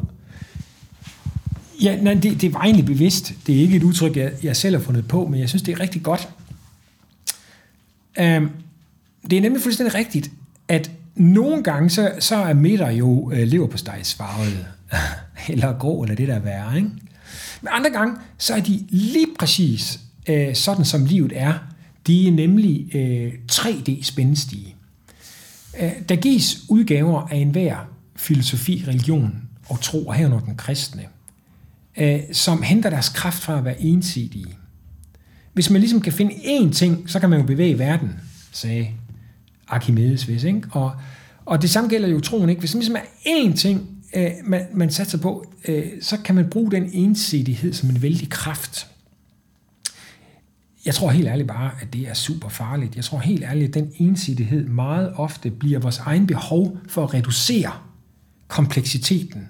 [1.82, 3.34] Ja, nej, det, det var egentlig bevidst.
[3.48, 5.72] Det er ikke et udtryk, jeg, jeg selv har fundet på, men jeg synes, det
[5.72, 6.30] er rigtig godt.
[8.20, 8.50] Um,
[9.30, 10.32] det er nemlig fuldstændig rigtigt,
[10.68, 14.66] at nogle gange, så, så er midter jo øh, leverpostejsfarvet,
[15.50, 16.76] eller grå, eller det der er værre.
[16.78, 16.90] Ikke?
[17.62, 20.00] Men andre gange, så er de lige præcis
[20.30, 21.54] øh, sådan, som livet er.
[22.08, 24.76] De er nemlig øh, 3D-spændstige.
[25.82, 27.78] Øh, Der gives udgaver af enhver
[28.16, 29.36] filosofi, religion
[29.70, 31.04] og tro, og herunder den kristne,
[31.98, 34.58] øh, som henter deres kraft fra at være ensidige.
[35.54, 38.10] Hvis man ligesom kan finde én ting, så kan man jo bevæge verden,
[38.52, 38.88] sagde
[39.68, 40.62] Archimedes hvis, ikke?
[40.72, 40.92] Og,
[41.46, 42.60] og det samme gælder jo troen, ikke?
[42.60, 46.50] Hvis man ligesom er én ting, øh, man, man satser på, øh, så kan man
[46.50, 48.88] bruge den ensidighed som en vældig kraft.
[50.86, 52.96] Jeg tror helt ærligt bare, at det er super farligt.
[52.96, 57.14] Jeg tror helt ærligt, at den ensidighed meget ofte bliver vores egen behov for at
[57.14, 57.72] reducere
[58.48, 59.50] kompleksiteten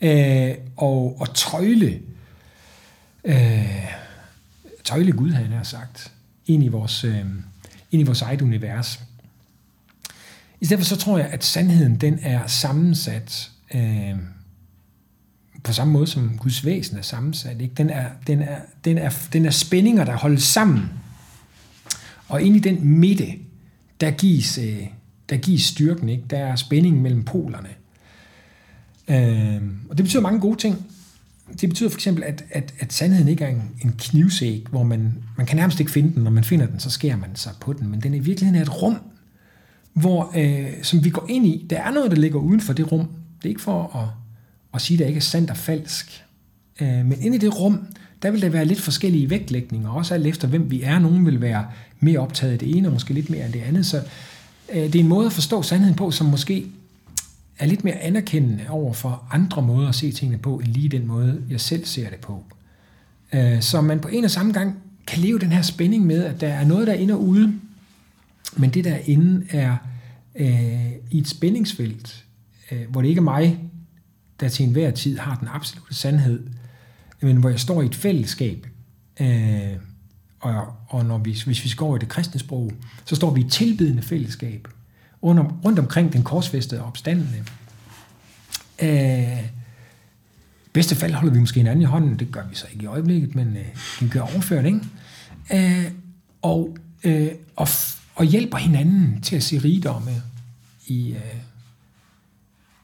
[0.00, 2.00] øh, og, og tøjle,
[3.24, 3.86] øh,
[4.84, 6.12] tøjle Gud, han har sagt,
[6.46, 7.24] ind i vores, øh,
[7.90, 9.00] ind i vores eget univers.
[10.60, 14.14] I stedet for så tror jeg, at sandheden den er sammensat øh,
[15.62, 17.60] på samme måde som Guds væsen er sammensat.
[17.60, 17.74] Ikke?
[17.74, 20.90] Den, er, den, er, den, er, den er spændinger, der holdes sammen.
[22.28, 23.26] Og ind i den midte,
[24.00, 24.86] der gives, øh,
[25.28, 26.08] der gives styrken.
[26.08, 26.24] Ikke?
[26.30, 27.68] Der er spændingen mellem polerne.
[29.08, 30.86] Øh, og det betyder mange gode ting.
[31.60, 35.14] Det betyder for eksempel, at, at, at sandheden ikke er en, en knivsæg, hvor man,
[35.36, 36.22] man kan nærmest ikke finde den.
[36.22, 37.88] Når man finder den, så skærer man sig på den.
[37.88, 38.96] Men den i virkeligheden er et rum,
[39.92, 41.66] hvor, øh, som vi går ind i.
[41.70, 43.08] Der er noget, der ligger uden for det rum.
[43.38, 44.08] Det er ikke for at,
[44.74, 46.24] at sige, at det ikke er sandt og falsk.
[46.80, 47.86] Øh, men inde i det rum,
[48.22, 50.98] der vil der være lidt forskellige vægtlægninger, også alt efter hvem vi er.
[50.98, 51.66] Nogen vil være
[52.00, 53.86] mere optaget af det ene, og måske lidt mere af det andet.
[53.86, 54.02] Så
[54.72, 56.66] øh, det er en måde at forstå sandheden på, som måske
[57.58, 61.06] er lidt mere anerkendende over for andre måder at se tingene på, end lige den
[61.06, 62.44] måde, jeg selv ser det på.
[63.32, 64.76] Øh, så man på en og samme gang
[65.06, 67.52] kan leve den her spænding med, at der er noget, der er inde og ude,
[68.56, 69.76] men det derinde er
[70.34, 72.24] øh, i et spændingsfelt,
[72.70, 73.60] øh, hvor det ikke er mig,
[74.40, 76.46] der til enhver tid har den absolute sandhed,
[77.20, 78.66] men hvor jeg står i et fællesskab,
[79.20, 79.72] øh,
[80.40, 82.72] og, og når vi, hvis vi skal over i det kristne sprog,
[83.04, 84.68] så står vi i et tilbedende fællesskab,
[85.22, 87.44] under, rundt omkring den korsfæstede opstandende.
[88.82, 89.50] Øh,
[90.72, 93.34] bedste fald holder vi måske hinanden i hånden, det gør vi så ikke i øjeblikket,
[93.34, 93.66] men øh,
[94.00, 94.80] vi gør overført, ikke?
[95.52, 95.90] Øh,
[96.42, 97.68] og, øh, og,
[98.20, 100.22] og hjælper hinanden til at se rigdomme
[100.86, 101.36] i, øh,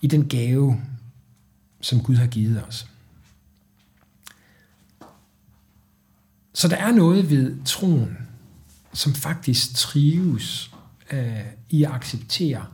[0.00, 0.80] i den gave,
[1.80, 2.86] som Gud har givet os.
[6.54, 8.18] Så der er noget ved troen,
[8.92, 10.70] som faktisk trives
[11.10, 12.66] øh, i at acceptere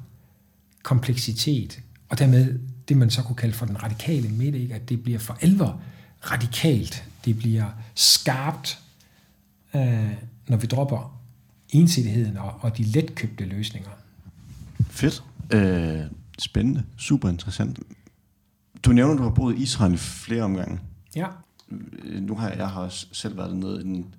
[0.83, 2.59] kompleksitet, og dermed
[2.89, 4.75] det, man så kunne kalde for den radikale midte, ikke?
[4.75, 5.81] at det bliver for alvor
[6.31, 8.79] radikalt, det bliver skarpt,
[9.75, 10.13] øh,
[10.49, 11.22] når vi dropper
[11.73, 13.91] ensidigheden og, og de letkøbte løsninger.
[14.91, 15.25] Fedt.
[15.51, 16.01] Øh,
[16.39, 16.85] spændende.
[16.97, 17.79] Super interessant.
[18.85, 20.81] Du nævner, at du har boet i Israel i flere omgange.
[21.17, 21.27] Ja.
[22.05, 24.15] Øh, Nu har jeg, jeg har også selv været dernede en,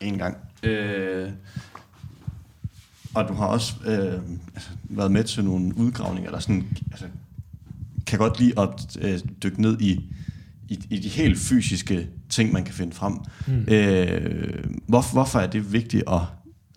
[0.00, 0.36] en gang.
[0.62, 1.30] Øh,
[3.14, 4.20] og du har også øh,
[4.54, 7.06] altså, været med til nogle udgravninger, der sådan, altså,
[8.06, 9.92] kan godt lide at øh, dykke ned i,
[10.68, 13.18] i, i de helt fysiske ting, man kan finde frem.
[13.46, 13.64] Mm.
[13.68, 16.20] Øh, hvor, hvorfor er det vigtigt at,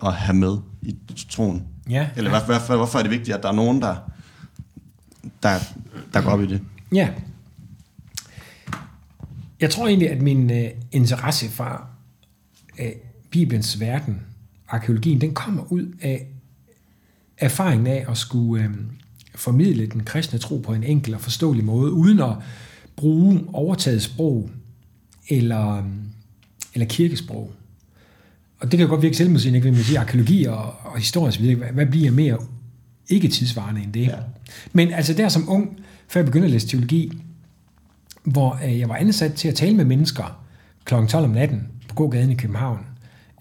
[0.06, 0.96] at have med i
[1.30, 1.64] troen?
[1.90, 2.10] Ja.
[2.16, 3.96] Eller hvor, hvorfor, hvorfor er det vigtigt, at der er nogen, der,
[5.44, 5.60] der,
[6.14, 6.62] der går op i det?
[6.92, 7.10] Ja.
[9.60, 11.88] Jeg tror egentlig, at min øh, interesse for
[12.80, 12.92] øh,
[13.32, 14.22] Bibelens verden
[14.68, 16.28] arkeologien, den kommer ud af
[17.38, 18.70] erfaringen af at skulle øh,
[19.36, 22.36] formidle den kristne tro på en enkel og forståelig måde, uden at
[22.96, 24.50] bruge overtaget sprog
[25.30, 25.84] eller, øh,
[26.74, 27.52] eller kirkesprog.
[28.64, 29.72] Og det kan godt virke selvmodsigende, ikke?
[29.72, 32.38] Man siger arkeologi og, og historisk videre, hvad, hvad bliver mere
[33.10, 34.08] ikke tidsvarende end det?
[34.08, 34.16] Ja.
[34.74, 37.12] Men altså der som ung, før jeg begyndte at læse teologi,
[38.24, 40.46] hvor øh, jeg var ansat til at tale med mennesker
[40.86, 40.94] kl.
[40.94, 42.80] 12 om natten på gågaden i København,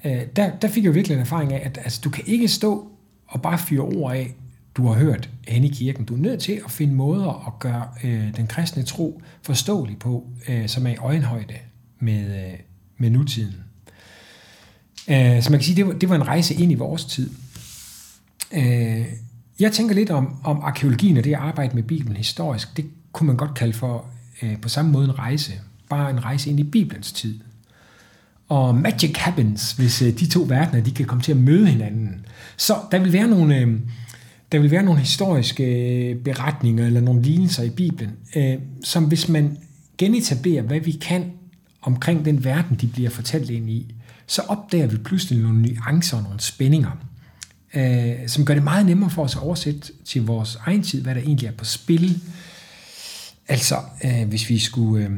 [0.05, 2.91] øh, der, der fik jeg virkelig en erfaring af, at altså, du kan ikke stå
[3.27, 4.35] og bare fyre ord af,
[4.75, 6.05] du har hørt hen i kirken.
[6.05, 10.27] Du er nødt til at finde måder at gøre øh, den kristne tro forståelig på,
[10.49, 11.55] øh, som er i øjenhøjde
[11.99, 12.59] med, øh,
[12.97, 13.55] med nutiden.
[15.13, 17.31] Øh, så man kan sige, det var, det var en rejse ind i vores tid.
[18.53, 19.05] Øh,
[19.61, 22.77] jeg tænker lidt om, om arkeologien og det at arbejde med Bibelen historisk.
[22.77, 24.05] Det kunne man godt kalde for
[24.43, 25.53] øh, på samme måde en rejse.
[25.89, 27.39] Bare en rejse ind i Bibelens tid.
[28.49, 32.27] Og magic happens, hvis øh, de to verdener de kan komme til at møde hinanden.
[32.57, 33.79] Så der vil være nogle, øh,
[34.53, 38.55] der vil være nogle historiske øh, beretninger eller nogle lignelser i Bibelen, øh,
[38.85, 39.59] som hvis man
[39.99, 41.33] genetablerer, hvad vi kan
[41.83, 43.95] omkring den verden, de bliver fortalt ind i,
[44.27, 46.91] så opdager vi pludselig nogle nuancer og nogle spændinger,
[47.75, 51.15] øh, som gør det meget nemmere for os at oversætte til vores egen tid, hvad
[51.15, 52.23] der egentlig er på spil.
[53.49, 55.13] Altså, øh, hvis vi skulle øh,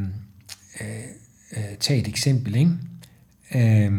[0.81, 0.89] øh,
[1.57, 2.71] øh tage et eksempel, ikke?
[3.55, 3.93] Øh,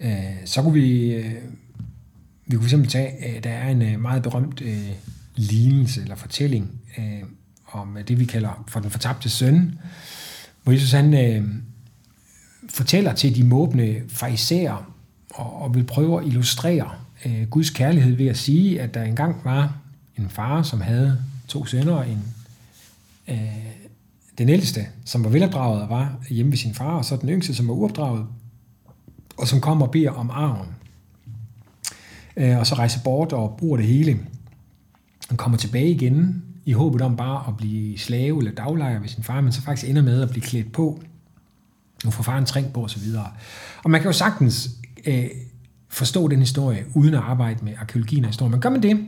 [0.00, 1.34] øh, så kunne vi, øh,
[2.46, 4.90] vi kunne simpelthen tage, øh, der er en øh, meget berømt øh,
[5.36, 7.22] lignelse eller fortælling øh,
[7.66, 9.78] om øh, det, vi kalder for den fortabte søn,
[10.62, 11.48] hvor Jesus han øh,
[12.68, 14.92] fortæller til de måbne farisæer
[15.34, 16.90] og, og vil prøve at illustrere
[17.24, 19.76] øh, Guds kærlighed ved at sige, at der engang var
[20.18, 22.24] en far, som havde to sønner, en,
[23.28, 23.36] øh,
[24.38, 27.54] den ældste, som var velopdraget og var hjemme ved sin far, og så den yngste,
[27.54, 28.26] som var uopdraget,
[29.36, 30.68] og som kommer og beder om arven.
[32.36, 34.18] Øh, og så rejser bort og bruger det hele.
[35.28, 39.22] Han kommer tilbage igen i håbet om bare at blive slave eller daglejer ved sin
[39.22, 41.02] far, men så faktisk ender med at blive klædt på
[42.04, 43.14] nu får faren trængt på osv.
[43.16, 43.26] Og,
[43.82, 44.70] og man kan jo sagtens
[45.06, 45.26] øh,
[45.88, 48.50] forstå den historie, uden at arbejde med arkeologien og historien.
[48.50, 49.06] Men gør man det,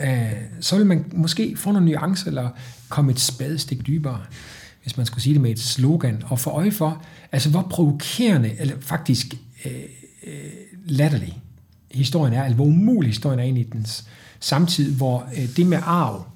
[0.00, 2.50] øh, så vil man måske få nogle nuancer, eller
[2.88, 4.20] komme et spadestik dybere,
[4.82, 7.02] hvis man skulle sige det med et slogan, og få øje for,
[7.32, 9.72] altså hvor provokerende, eller faktisk øh,
[10.26, 10.50] øh
[10.84, 11.38] latterlig
[11.90, 14.04] historien er, eller hvor umulig historien er ind i dens
[14.40, 16.26] samtid, hvor øh, det med arv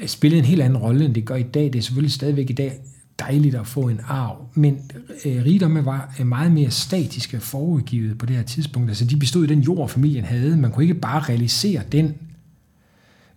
[0.00, 1.64] øh, spillede en helt anden rolle, end det gør i dag.
[1.64, 2.80] Det er selvfølgelig stadigvæk i dag
[3.18, 4.90] dejligt at få en arv, men
[5.24, 8.90] øh, rigdomme var øh, meget mere statiske forudgivet på det her tidspunkt.
[8.90, 10.56] Altså de bestod i den jord, familien havde.
[10.56, 12.14] Man kunne ikke bare realisere den.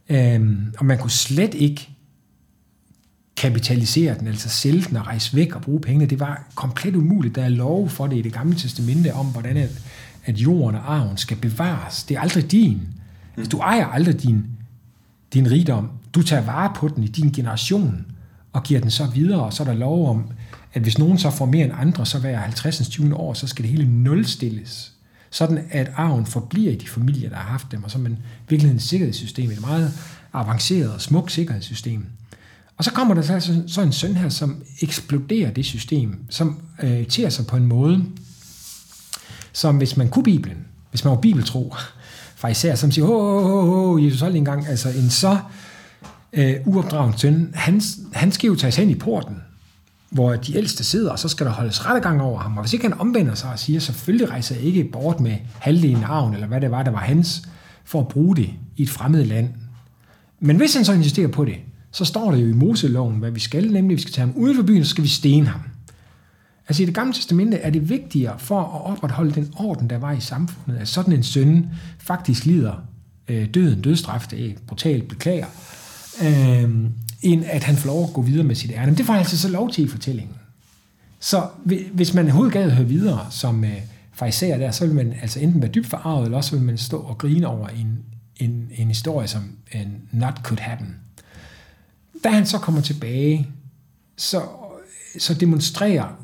[0.10, 1.90] Øhm, og man kunne slet ikke
[3.38, 6.06] kapitalisere den, altså sælge den og rejse væk og bruge pengene.
[6.06, 7.36] Det var komplet umuligt.
[7.36, 9.82] Der er lov for det i det gamle testamente om, hvordan at,
[10.26, 12.04] at jorden og arven skal bevares.
[12.04, 12.82] Det er aldrig din.
[13.38, 14.46] Altså, du ejer aldrig din,
[15.34, 15.90] din rigdom.
[16.14, 18.06] Du tager vare på den i din generation
[18.54, 20.24] og giver den så videre, og så er der lov om,
[20.74, 22.89] at hvis nogen så får mere end andre, så hver 50.
[22.89, 23.16] 20.
[23.16, 24.91] år, så skal det hele nulstilles.
[25.30, 28.18] Sådan at arven forbliver i de familier, der har haft dem, og så er man
[28.49, 29.93] virkelig et sikkerhedssystem, et meget
[30.34, 32.06] avanceret og smukt sikkerhedssystem.
[32.78, 37.06] Og så kommer der så, så en søn her, som eksploderer det system, som øh,
[37.06, 38.06] tager sig på en måde,
[39.54, 40.58] som hvis man kunne Bibelen,
[40.89, 41.76] hvis man var bibeltro,
[42.36, 45.38] fra især, som siger, åh, oh, oh, oh, Jesus hold en gang, altså en så
[46.34, 47.82] øh, uopdragen søn, han,
[48.14, 49.36] han skal jo tages hen i porten,
[50.10, 52.58] hvor de ældste sidder, og så skal der holdes rettegang over ham.
[52.58, 56.04] Og hvis ikke han omvender sig og siger, selvfølgelig rejser jeg ikke bort med halvdelen
[56.04, 57.48] af arven, eller hvad det var, der var hans,
[57.84, 59.50] for at bruge det i et fremmed land.
[60.40, 61.56] Men hvis han så insisterer på det,
[61.92, 64.56] så står der jo i Moseloven, hvad vi skal, nemlig vi skal tage ham uden
[64.56, 65.62] for byen, så skal vi stene ham.
[66.68, 70.12] Altså i det gamle testamente er det vigtigere for at opretholde den orden, der var
[70.12, 71.68] i samfundet, at sådan en søn
[72.00, 72.74] faktisk lider
[73.28, 75.46] øh, døden, dødstraf, det er brutalt beklager,
[76.22, 76.70] øh,
[77.22, 78.86] end at han får lov at gå videre med sit ærne.
[78.86, 80.36] Men det får han altså så lov til i fortællingen.
[81.20, 81.47] Så
[81.93, 83.82] hvis man overhovedet gad høre videre som øh,
[84.14, 86.97] fariserer der, så vil man altså enten være dybt forarvet, eller også vil man stå
[86.97, 87.99] og grine over en,
[88.38, 90.95] en, en historie, som en not could happen.
[92.24, 93.47] Da han så kommer tilbage,
[94.18, 94.41] så,
[95.20, 96.21] så demonstrerer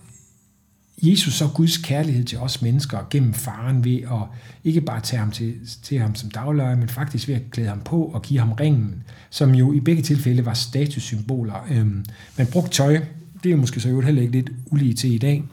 [1.01, 5.31] Jesus så Guds kærlighed til os mennesker gennem faren ved at ikke bare tage ham
[5.31, 8.51] til, til ham som dagløje, men faktisk ved at klæde ham på og give ham
[8.51, 11.67] ringen, som jo i begge tilfælde var statussymboler.
[11.69, 12.05] Øhm,
[12.37, 13.01] man brugte tøj,
[13.43, 15.43] det er måske så jo heller ikke lidt ulige til i dag,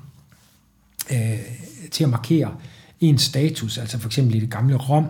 [1.12, 1.38] øh,
[1.90, 2.54] til at markere
[3.00, 5.06] en status, altså for eksempel i det gamle Rom,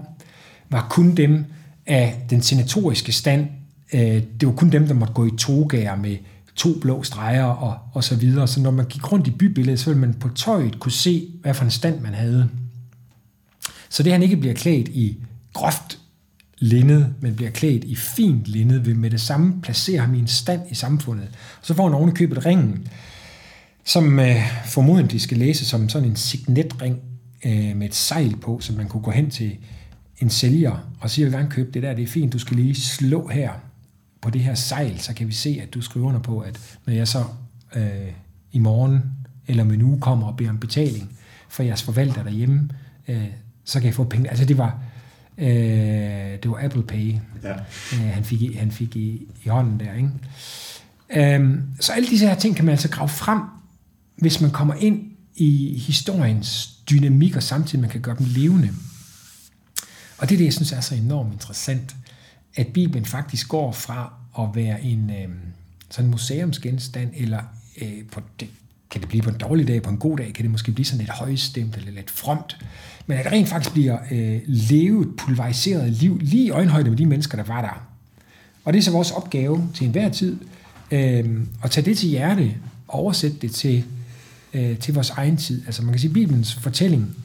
[0.70, 1.44] var kun dem
[1.86, 3.48] af den senatoriske stand,
[3.92, 6.16] øh, det var kun dem, der måtte gå i togager med
[6.56, 8.48] to blå streger og, og så videre.
[8.48, 11.54] Så når man gik rundt i bybilledet, så ville man på tøjet kunne se, hvad
[11.54, 12.48] for en stand man havde.
[13.88, 15.18] Så det han ikke bliver klædt i
[15.52, 15.98] groft
[16.58, 20.26] linned, men bliver klædt i fint linned, vil med det samme placere ham i en
[20.26, 21.28] stand i samfundet.
[21.60, 22.88] Og så får han ovenikøbet ringen,
[23.84, 24.36] som øh,
[24.66, 26.98] formodentlig skal læse som sådan en signetring
[27.44, 29.56] øh, med et sejl på, så man kunne gå hen til
[30.18, 32.56] en sælger og sige, jeg vil gerne købe det der, det er fint, du skal
[32.56, 33.50] lige slå her
[34.24, 36.94] på det her sejl, så kan vi se, at du skriver under på, at når
[36.94, 37.24] jeg så
[37.76, 38.12] øh,
[38.52, 39.02] i morgen
[39.46, 41.18] eller om en uge kommer og beder om betaling
[41.48, 42.70] for jeres forvalter derhjemme,
[43.08, 43.26] øh,
[43.64, 44.30] så kan jeg få penge.
[44.30, 44.78] Altså det var,
[45.38, 45.46] øh,
[46.42, 47.52] det var Apple Pay, ja.
[47.92, 49.94] øh, han fik, i, han fik i, i hånden der.
[49.94, 51.34] Ikke?
[51.36, 53.40] Øh, så alle disse her ting kan man altså grave frem,
[54.16, 55.02] hvis man kommer ind
[55.34, 58.70] i historiens dynamik, og samtidig man kan gøre dem levende.
[60.18, 61.96] Og det er det, jeg synes er så enormt interessant,
[62.56, 65.28] at Bibelen faktisk går fra at være en øh,
[65.90, 67.40] sådan museumsgenstand, eller
[67.82, 68.48] øh, på det,
[68.90, 70.84] kan det blive på en dårlig dag, på en god dag, kan det måske blive
[70.84, 72.58] sådan lidt højstemt eller lidt fromt,
[73.06, 77.06] men at det rent faktisk bliver øh, levet, pulveriseret liv, lige i øjenhøjde med de
[77.06, 77.86] mennesker, der var der.
[78.64, 80.36] Og det er så vores opgave til enhver tid,
[80.90, 82.54] øh, at tage det til hjerte
[82.88, 83.84] og oversætte det til,
[84.54, 85.62] øh, til vores egen tid.
[85.66, 87.16] Altså man kan sige, at Bibelens fortælling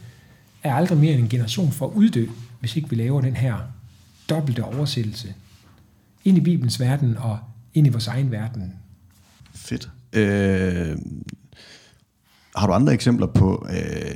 [0.64, 2.26] er aldrig mere end en generation for at uddø,
[2.60, 3.56] hvis ikke vi laver den her
[4.30, 5.34] dobbelte oversættelse
[6.26, 7.40] ind i Bibelens verden og
[7.74, 8.74] ind i vores egen verden.
[9.54, 9.90] Fedt.
[10.14, 10.98] Øh,
[12.56, 14.16] har du andre eksempler på øh,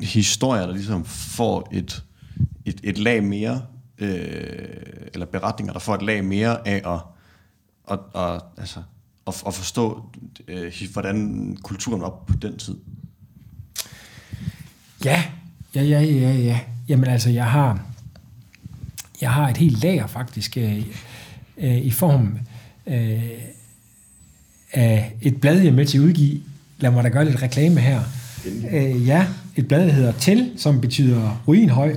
[0.00, 2.04] historier, der ligesom får et,
[2.64, 3.62] et, et lag mere,
[3.98, 4.82] øh,
[5.14, 7.00] eller beretninger, der får et lag mere af at,
[7.90, 8.82] at, at, altså,
[9.26, 10.04] at, at forstå,
[10.48, 12.76] øh, hvordan kulturen var på den tid?
[15.04, 15.24] Ja,
[15.74, 16.60] ja, ja, ja, ja.
[16.88, 17.86] Jamen altså, jeg har,
[19.22, 20.86] jeg har et helt lager faktisk øh,
[21.58, 22.38] øh, i form
[22.86, 23.22] øh,
[24.72, 26.40] af et blad, jeg er med til at udgive.
[26.80, 28.00] Lad mig da gøre lidt reklame her.
[28.72, 31.96] Øh, ja, et blad, der hedder TEL, som betyder ruinhøj.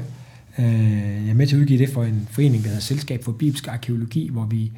[0.59, 3.31] Øh, jeg er med til at udgive det for en forening, der hedder Selskab for
[3.31, 4.71] Bibelsk Arkeologi, hvor vi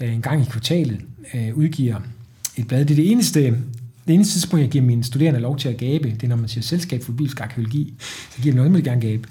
[0.00, 1.00] øh, en gang i kvartalet
[1.34, 2.00] øh, udgiver
[2.56, 2.84] et blad.
[2.84, 3.40] Det er det eneste,
[4.06, 6.48] det eneste tidspunkt, jeg giver mine studerende lov til at gabe, det er, når man
[6.48, 7.94] siger Selskab for Bibelsk Arkeologi.
[8.30, 9.28] Så giver dem noget, man gerne gabe.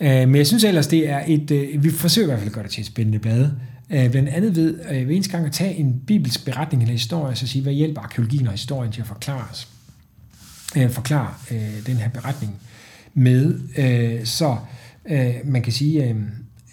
[0.00, 2.54] Øh, men jeg synes ellers, det er et, øh, vi forsøger i hvert fald at
[2.54, 3.50] gøre det til et spændende blad.
[3.90, 7.36] Øh, blandt andet ved øh, ved eneste gang at tage en bibelsk beretning eller historie,
[7.36, 9.68] så sige, hvad hjælper arkeologien og historien til at forklare os?
[10.76, 12.54] Øh, forklare øh, den her beretning
[13.14, 13.60] med.
[13.76, 14.56] Øh, så
[15.06, 16.16] øh, man kan sige, øh,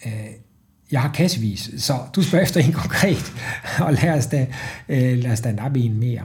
[0.06, 0.12] øh,
[0.92, 3.32] jeg har kassevis, så du spørger efter en konkret,
[3.80, 4.46] og lad os da,
[4.88, 6.22] øh, lad os da nappe en mere.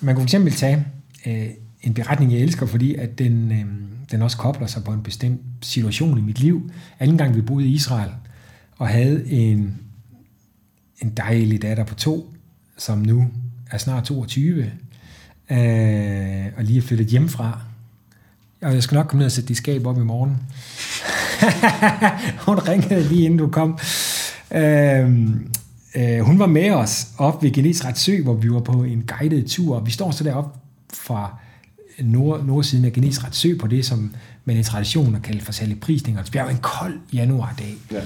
[0.00, 0.84] Man kunne fx tage
[1.26, 1.48] øh,
[1.88, 3.64] en beretning, jeg elsker, fordi at den, øh,
[4.10, 6.70] den også kobler sig på en bestemt situation i mit liv.
[6.98, 8.10] Anden gang vi boede i Israel,
[8.76, 9.78] og havde en
[11.02, 12.34] en dejlig datter på to,
[12.78, 13.26] som nu
[13.70, 14.60] er snart 22,
[15.50, 17.60] øh, og lige er flyttet hjemmefra.
[18.62, 20.36] Og jeg skal nok komme ned og sætte de skab op i morgen.
[22.46, 23.78] hun ringede lige inden du kom.
[24.50, 25.20] Øh,
[25.94, 29.48] øh, hun var med os op ved Genesret Sø, hvor vi var på en guided
[29.48, 29.80] tur.
[29.80, 30.58] Vi står så deroppe
[30.94, 31.38] fra
[32.02, 35.74] nord, nordsiden af Genesret Sø på det, som man i traditionen har kaldt for Salle
[35.74, 36.22] Prisninger.
[36.22, 37.74] Det bliver en kold januardag.
[37.92, 38.00] Ja.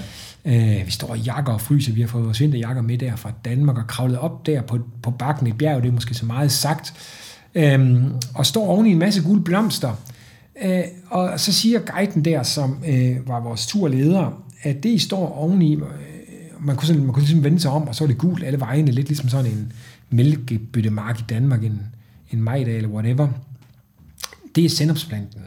[0.79, 1.93] Øh, vi står i jakker og fryser.
[1.93, 5.11] Vi har fået vores vinterjakker med der fra Danmark og kravlet op der på, på
[5.11, 5.81] bakken i bjerg.
[5.81, 6.93] Det er måske så meget sagt.
[7.55, 8.03] Øh,
[8.35, 9.95] og står oven i en masse gule blomster.
[10.63, 15.37] Øh, og så siger guiden der, som øh, var vores turleder, at det I står
[15.37, 15.81] oveni, øh,
[16.59, 18.59] man kunne, sådan, man kunne ligesom vende sig om, og så var det gult alle
[18.59, 19.73] vejene, lidt ligesom sådan en
[20.09, 21.81] mælkebyttemark i Danmark, en,
[22.31, 23.27] en majdag eller whatever.
[24.55, 25.41] Det er sennepsplanten.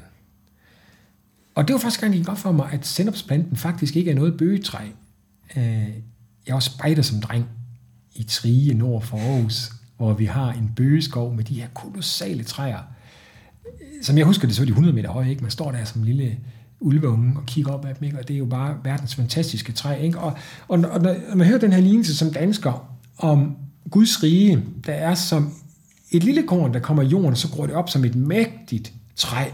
[1.55, 4.85] Og det var faktisk gang, godt for mig, at sennepsplanten faktisk ikke er noget bøgetræ.
[5.57, 5.89] Øh,
[6.47, 7.47] jeg var spejder som dreng
[8.15, 12.79] i Trige nord for Aarhus, hvor vi har en bøgeskov med de her kolossale træer.
[14.03, 15.31] Som jeg husker det, så er de 100 meter høje.
[15.31, 15.43] Ikke?
[15.43, 16.39] Man står der som en lille
[16.81, 18.19] ulveunge og kigger op ad dem, ikke?
[18.19, 20.03] og det er jo bare verdens fantastiske træ.
[20.03, 20.19] Ikke?
[20.19, 20.39] Og,
[20.69, 23.57] og, og når man hører den her lignelse som dansker om
[23.91, 25.55] Guds rige, der er som
[26.11, 28.93] et lille korn, der kommer i jorden, og så gror det op som et mægtigt
[29.17, 29.45] træ,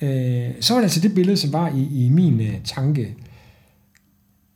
[0.00, 3.14] øh, så var det altså det billede, som var i, i min øh, tanke,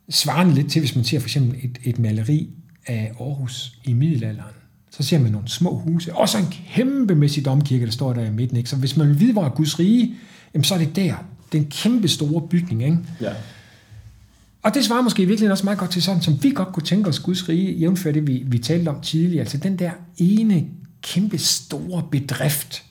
[0.09, 2.49] svarende lidt til, hvis man ser for eksempel et, et maleri
[2.87, 4.53] af Aarhus i middelalderen.
[4.91, 8.31] Så ser man nogle små huse, og så en kæmpemæssig domkirke, der står der i
[8.31, 8.57] midten.
[8.57, 8.69] Ikke?
[8.69, 10.15] Så hvis man vil vide, hvor er Guds rige,
[10.53, 11.15] jamen så er det der.
[11.51, 12.83] Det er en kæmpe store bygning.
[12.83, 12.97] Ikke?
[13.21, 13.33] Ja.
[14.63, 17.09] Og det svarer måske virkelig også meget godt til sådan, som vi godt kunne tænke
[17.09, 19.41] os Guds rige, jævnfør det, vi, vi talte om tidligere.
[19.41, 20.65] Altså den der ene
[21.01, 22.83] kæmpe store bedrift,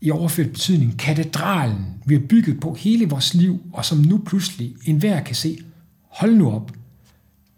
[0.00, 4.74] i overført betydning katedralen, vi har bygget på hele vores liv, og som nu pludselig
[4.84, 5.58] enhver kan se,
[6.08, 6.72] hold nu op,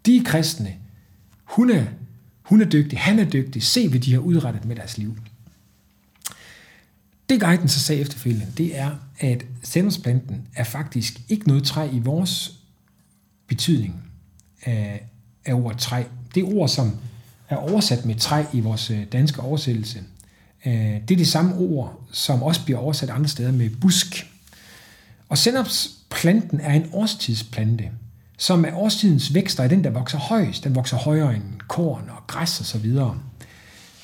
[0.05, 0.73] de er kristne,
[1.43, 1.85] hun er,
[2.41, 5.17] Hun er dygtig, han er dygtig, se hvad de har udrettet med deres liv.
[7.29, 11.99] Det guiden så sagde efterfølgende, det er, at sennepsplanten er faktisk ikke noget træ i
[11.99, 12.59] vores
[13.47, 14.03] betydning
[14.63, 15.09] af,
[15.45, 16.03] af ordet træ.
[16.35, 16.91] Det ord, som
[17.49, 20.03] er oversat med træ i vores øh, danske oversættelse,
[20.63, 24.27] det er det samme ord, som også bliver oversat andre steder med busk.
[25.29, 27.89] Og sennepsplanten er en årstidsplante,
[28.37, 30.63] som er årstidens vækster er den, der vokser højst.
[30.63, 33.17] Den vokser højere end korn og græs og så videre.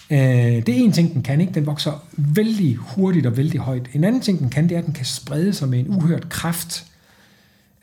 [0.10, 1.42] Øh, det er en ting, den kan.
[1.42, 1.54] ikke.
[1.54, 3.88] Den vokser vældig hurtigt og vældig højt.
[3.94, 6.30] En anden ting, den kan, det er, at den kan sprede sig med en uhørt
[6.30, 6.86] kraft.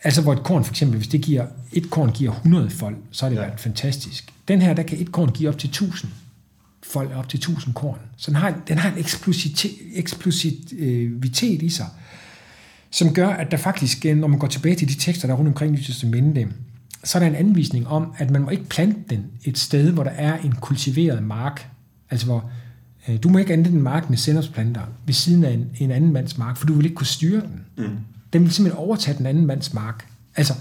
[0.03, 3.25] Altså hvor et korn for eksempel, hvis det giver, et korn giver 100 fold, så
[3.25, 3.41] er det ja.
[3.41, 4.33] været fantastisk.
[4.47, 6.11] Den her, der kan et korn give op til 1000
[6.91, 7.99] fold, op til 1000 korn.
[8.17, 8.97] Så den har, den har en
[9.95, 11.87] eksplosivitet, i sig,
[12.89, 15.49] som gør, at der faktisk, når man går tilbage til de tekster, der er rundt
[15.49, 16.47] omkring i Testamentet,
[17.03, 20.03] så er der en anvisning om, at man må ikke plante den et sted, hvor
[20.03, 21.67] der er en kultiveret mark.
[22.09, 22.51] Altså hvor
[23.07, 26.13] øh, du må ikke anvende en mark med sennepsplanter ved siden af en, en anden
[26.13, 27.65] mands mark, for du vil ikke kunne styre den.
[27.77, 27.97] Mm.
[28.33, 30.07] Den vil simpelthen overtage den anden mands mark.
[30.35, 30.53] Altså,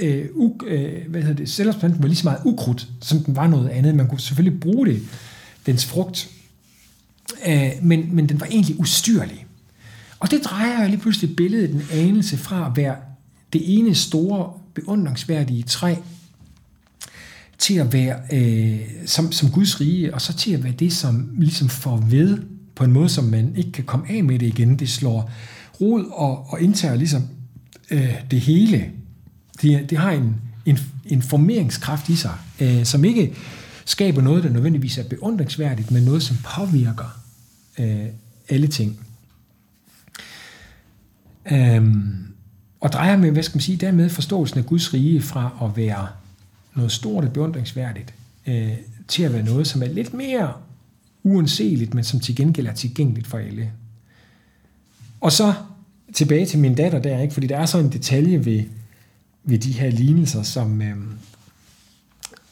[0.00, 3.46] øh, u, øh, hvad hedder det, sennepsplanten var lige så meget ukrudt, som den var
[3.46, 3.94] noget andet.
[3.94, 5.02] Man kunne selvfølgelig bruge det,
[5.66, 6.30] dens frugt,
[7.48, 9.46] øh, men, men den var egentlig ustyrlig.
[10.18, 12.96] Og det drejer jo lige pludselig billedet en anelse fra at være
[13.52, 15.94] det ene store, beundringsværdige træ,
[17.58, 21.30] til at være øh, som, som Guds rige, og så til at være det, som
[21.38, 22.38] ligesom får ved
[22.74, 24.78] på en måde, som man ikke kan komme af med det igen.
[24.78, 25.30] Det slår
[25.80, 27.22] rod og, og indtager ligesom
[27.90, 28.90] øh, det hele.
[29.64, 30.36] Det, det har en,
[30.66, 33.34] en, en formeringskraft i sig, øh, som ikke
[33.84, 37.20] skaber noget, der nødvendigvis er beundringsværdigt, men noget, som påvirker
[37.78, 38.06] øh,
[38.48, 39.00] alle ting.
[41.52, 42.26] Øhm,
[42.80, 46.08] og drejer med, hvad skal man sige, dermed forståelsen af Guds rige fra at være
[46.74, 48.14] noget stort og beundringsværdigt,
[48.46, 48.72] øh,
[49.08, 50.52] til at være noget, som er lidt mere
[51.22, 53.70] uanseligt, men som til gengæld er tilgængeligt for alle.
[55.20, 55.54] Og så
[56.14, 57.34] tilbage til min datter der, ikke?
[57.34, 58.62] fordi der er så en detalje ved,
[59.44, 60.96] ved de her lignelser, som, øh,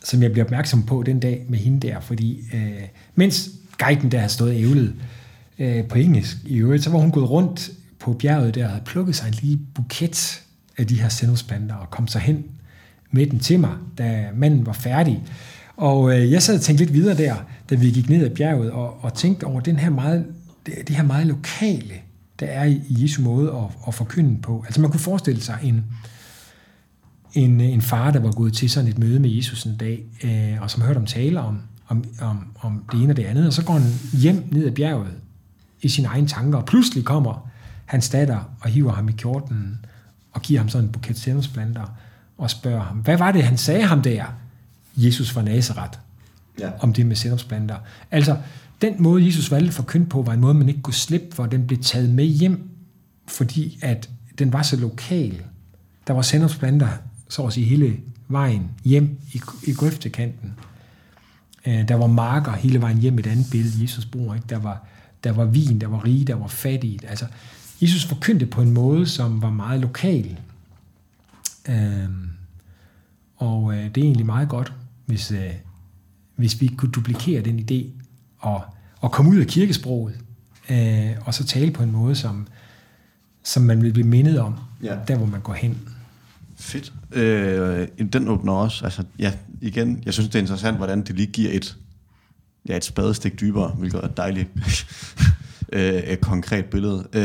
[0.04, 2.82] som jeg bliver opmærksom på den dag med hende der, fordi øh,
[3.14, 4.94] mens guiden der har stået ævlet
[5.58, 8.84] øh, på engelsk i øvrigt, så var hun gået rundt på bjerget der og havde
[8.84, 10.42] plukket sig en lille buket
[10.78, 12.44] af de her sendelsplanter og kom så hen
[13.10, 15.22] med den til mig, da manden var færdig.
[15.76, 17.36] Og øh, jeg sad og tænkte lidt videre der,
[17.70, 20.26] da vi gik ned ad bjerget, og, og tænkte over den her meget,
[20.66, 21.94] det, det her meget lokale,
[22.40, 24.62] der er i, i Jesu måde at, at forkynde på.
[24.66, 25.84] Altså man kunne forestille sig en,
[27.34, 30.62] en, en far, der var gået til sådan et møde med Jesus en dag, øh,
[30.62, 31.58] og som hørte om tale om,
[31.88, 34.72] om, om, om det ene og det andet, og så går han hjem ned ad
[34.72, 35.12] bjerget
[35.82, 37.48] i sine egne tanker, og pludselig kommer
[37.84, 39.78] hans datter og hiver ham i kjorten
[40.32, 41.84] og giver ham sådan en buket sennepsplanter
[42.38, 44.24] og spørger ham, hvad var det, han sagde ham der,
[44.96, 45.98] Jesus fra Nazareth,
[46.60, 46.70] ja.
[46.80, 47.76] om det med sennepsplanter.
[48.10, 48.36] Altså,
[48.82, 51.46] den måde, Jesus valgte at forkynde på, var en måde, man ikke kunne slippe for.
[51.46, 52.70] Den blev taget med hjem,
[53.28, 55.42] fordi at den var så lokal.
[56.06, 56.88] Der var sennepsplanter,
[57.32, 60.54] så at sige, hele vejen hjem i, i grøftekanten.
[61.66, 64.34] Øh, der var marker hele vejen hjem, et andet billede, Jesus bruger.
[64.34, 64.46] Ikke?
[64.48, 64.84] Der, var,
[65.24, 66.98] der var vin, der var rige, der var fattige.
[67.08, 67.26] Altså,
[67.82, 70.38] Jesus forkyndte på en måde, som var meget lokal.
[71.68, 72.30] Øhm,
[73.36, 74.72] og øh, det er egentlig meget godt,
[75.06, 75.50] hvis, øh,
[76.36, 78.02] hvis vi kunne duplikere den idé
[78.38, 78.62] og,
[79.00, 80.18] og komme ud af kirkesproget,
[80.70, 82.46] øh, og så tale på en måde, som,
[83.42, 84.96] som man vil blive mindet om, ja.
[85.08, 85.91] der hvor man går hen.
[86.62, 86.92] Fedt.
[87.12, 91.26] Øh, den åbner også, altså ja, igen, jeg synes det er interessant, hvordan det lige
[91.26, 91.76] giver et,
[92.68, 94.48] ja, et spadestik dybere, hvilket er dejligt
[95.72, 97.08] øh, et konkret billede.
[97.12, 97.22] Øh,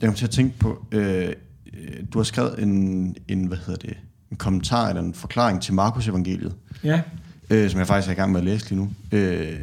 [0.00, 1.32] jeg kom til at tænke på, øh,
[2.12, 3.96] du har skrevet en, en, hvad hedder det,
[4.30, 6.54] en kommentar eller en forklaring til Markus evangeliet,
[6.84, 7.02] ja.
[7.50, 9.58] øh, som jeg faktisk er i gang med at læse lige nu, øh,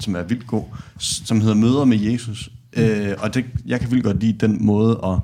[0.00, 0.64] som er vildt god,
[0.98, 2.50] som hedder Møder med Jesus.
[2.76, 2.82] Mm.
[2.82, 5.18] Øh, og det, jeg kan vildt godt lide den måde at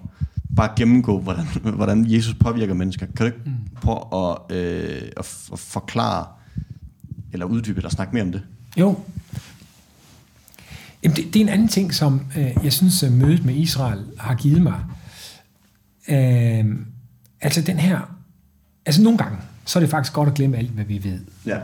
[0.57, 1.45] bare gennemgå, hvordan,
[1.81, 3.07] hvordan Jesus påvirker mennesker.
[3.07, 3.53] Kan du ikke mm.
[3.83, 6.27] prøve at, øh, at, at forklare,
[7.33, 8.43] eller uddybe, eller snakke mere om det?
[8.77, 8.97] Jo,
[11.07, 14.05] Jamen, det, det er en anden ting, som øh, jeg synes, at mødet med Israel
[14.19, 14.81] har givet mig.
[16.09, 16.65] Øh,
[17.41, 18.01] altså den her...
[18.87, 21.21] Altså nogle gange, så er det faktisk godt at glemme alt, hvad vi ved.
[21.47, 21.59] Ja.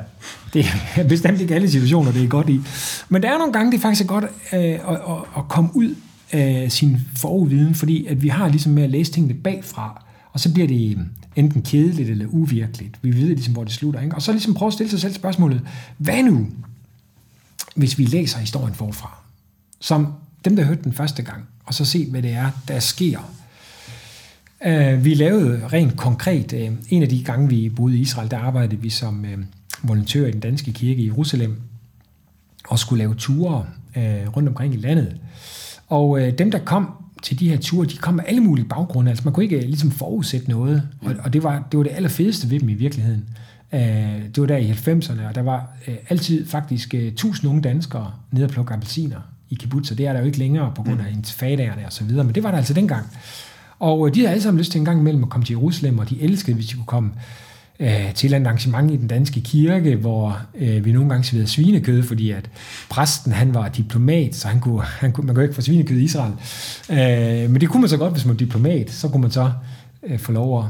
[0.52, 0.66] Det
[0.96, 2.60] er bestemt ikke alle situationer, det er godt i.
[3.08, 5.94] Men der er nogle gange, det er faktisk godt øh, at, at, at komme ud
[6.32, 10.52] øh, sin forudviden, fordi at vi har ligesom med at læse tingene bagfra, og så
[10.52, 11.04] bliver det øh,
[11.36, 12.98] enten kedeligt eller uvirkeligt.
[13.02, 14.00] Vi ved ligesom, hvor det slutter.
[14.00, 14.14] Ikke?
[14.14, 15.60] Og så ligesom prøve at stille sig selv spørgsmålet,
[15.98, 16.46] hvad nu,
[17.76, 19.22] hvis vi læser historien forfra?
[19.82, 20.12] som
[20.44, 23.18] dem, der hørte den første gang, og så se, hvad det er, der sker.
[24.66, 28.38] Uh, vi lavede rent konkret, uh, en af de gange, vi boede i Israel, der
[28.38, 31.60] arbejdede vi som uh, volontør i den danske kirke i Jerusalem,
[32.68, 33.66] og skulle lave ture
[34.36, 35.16] rundt omkring i landet.
[35.92, 36.88] Og uh, dem, der kom
[37.22, 39.10] til de her ture, de kom med alle mulige baggrunde.
[39.10, 42.50] Altså man kunne ikke ligesom forudsætte noget, og, og det, var, det var det allerfedeste
[42.50, 43.24] ved dem i virkeligheden.
[43.72, 43.78] Uh,
[44.34, 48.12] det var der i 90'erne, og der var uh, altid faktisk uh, tusind unge danskere
[48.30, 49.20] nede og plukke appelsiner
[49.50, 49.94] i kibbutzer.
[49.94, 52.42] Det er der jo ikke længere på grund af intifadaerne og så videre, men det
[52.42, 53.06] var der altså dengang.
[53.78, 55.98] Og øh, de havde alle sammen lyst til en gang imellem at komme til Jerusalem,
[55.98, 57.10] og de elskede, hvis de kunne komme
[57.82, 62.02] øh, til et arrangement i den danske kirke, hvor øh, vi nogle gange serverede svinekød,
[62.02, 62.50] fordi at
[62.90, 66.04] præsten han var diplomat, så han kunne, han kunne, man kunne ikke få svinekød i
[66.04, 66.32] Israel.
[66.90, 69.52] Øh, men det kunne man så godt, hvis man var diplomat, så kunne man så
[70.02, 70.64] øh, få lov at,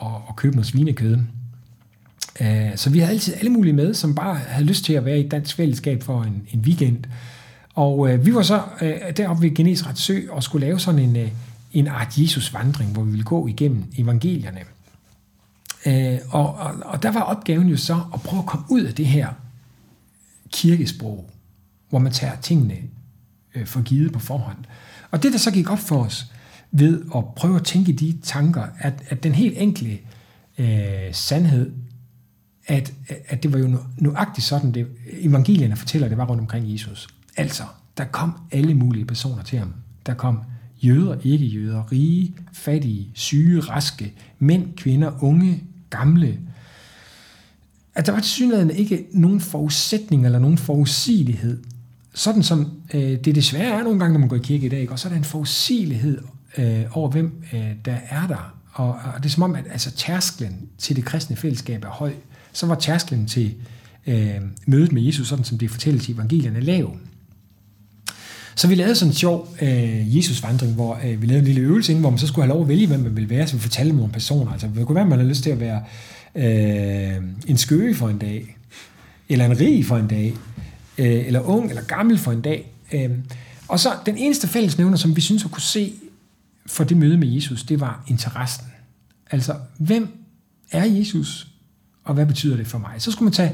[0.00, 1.18] at, at købe noget svinekød.
[2.40, 5.18] Øh, så vi havde altid alle mulige med, som bare havde lyst til at være
[5.18, 6.98] i et dansk fællesskab for en, en weekend.
[7.74, 11.16] Og øh, vi var så øh, deroppe ved Genesrets Sø og skulle lave sådan en,
[11.16, 11.28] øh,
[11.72, 14.58] en art Jesus-vandring, hvor vi ville gå igennem evangelierne.
[15.86, 18.94] Øh, og, og, og der var opgaven jo så at prøve at komme ud af
[18.94, 19.28] det her
[20.52, 21.30] kirkesprog,
[21.88, 22.76] hvor man tager tingene
[23.54, 24.58] øh, for givet på forhånd.
[25.10, 26.32] Og det, der så gik op for os
[26.70, 29.98] ved at prøve at tænke de tanker, at, at den helt enkle
[30.58, 31.72] øh, sandhed,
[32.66, 32.92] at,
[33.28, 37.08] at det var jo nuagtigt sådan, det evangelierne fortæller, det var rundt omkring Jesus.
[37.36, 37.62] Altså,
[37.96, 39.74] der kom alle mulige personer til ham.
[40.06, 40.38] Der kom
[40.82, 45.64] jøder, ikke jøder, rige, fattige, syge, raske, mænd, kvinder, unge,
[45.98, 46.38] gamle.
[47.94, 51.62] At der var tilsyneladende ikke nogen forudsætning eller nogen forudsigelighed.
[52.14, 54.90] Sådan som øh, det desværre er nogle gange, når man går i kirke i dag,
[54.90, 56.18] og så er der en forudsigelighed
[56.58, 58.54] øh, over, hvem øh, der er der.
[58.72, 62.12] Og, og det er som om, at altså, tærsklen til det kristne fællesskab er høj.
[62.52, 63.54] Så var tærsklen til
[64.06, 66.96] øh, mødet med Jesus, sådan som det fortælles i evangelierne, lav.
[68.54, 71.94] Så vi lavede sådan en sjov øh, Jesus-vandring, hvor øh, vi lavede en lille øvelse,
[71.94, 73.96] hvor man så skulle have lov at vælge, hvem man ville være, så vi fortalte
[73.96, 74.52] nogle personer.
[74.52, 75.82] Altså, det kunne være, at man havde lyst til at være
[76.34, 78.56] øh, en skøge for en dag,
[79.28, 80.34] eller en rig for en dag,
[80.98, 82.72] øh, eller ung eller gammel for en dag.
[82.92, 83.10] Øh,
[83.68, 85.92] og så den eneste fællesnævner, som vi synes at kunne se
[86.66, 88.66] for det møde med Jesus, det var interessen.
[89.30, 90.08] Altså, hvem
[90.72, 91.48] er Jesus,
[92.04, 92.94] og hvad betyder det for mig?
[92.98, 93.52] Så skulle man tage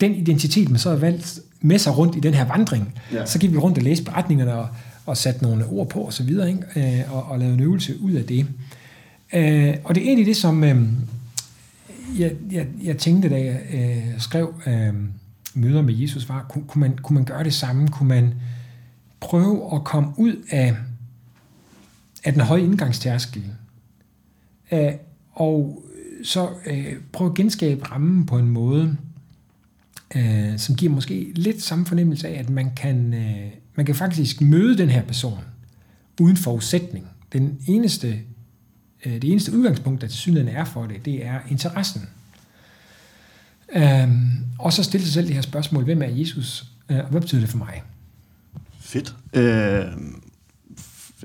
[0.00, 2.94] den identitet, man så har valgt med sig rundt i den her vandring.
[3.12, 3.26] Ja.
[3.26, 4.68] Så gik vi rundt og læste beretningerne og,
[5.06, 6.98] og satte nogle ord på og så videre, ikke?
[7.00, 8.46] Øh, og, og lavede en øvelse ud af det.
[9.34, 10.82] Øh, og det er egentlig det, som øh,
[12.18, 14.94] jeg, jeg, jeg tænkte, da jeg øh, skrev øh,
[15.54, 17.88] møder med Jesus, var, kunne, kunne, man, kunne man gøre det samme?
[17.88, 18.34] Kunne man
[19.20, 20.76] prøve at komme ud af,
[22.24, 23.44] af den høje indgangstærskel?
[24.72, 24.92] Øh,
[25.32, 25.84] og
[26.24, 28.96] så øh, prøve at genskabe rammen på en måde,
[30.16, 34.40] øh, som giver måske lidt samme fornemmelse af, at man kan, øh, man kan faktisk
[34.40, 35.38] møde den her person
[36.20, 37.06] uden forudsætning.
[37.32, 38.20] Den eneste,
[39.06, 42.08] øh, det eneste udgangspunkt, der til synligheden er for det, det er interessen.
[43.76, 44.08] Øh,
[44.58, 47.40] og så stille sig selv det her spørgsmål, hvem er Jesus, øh, og hvad betyder
[47.40, 47.82] det for mig?
[48.80, 49.16] Fedt.
[49.32, 49.84] Øh,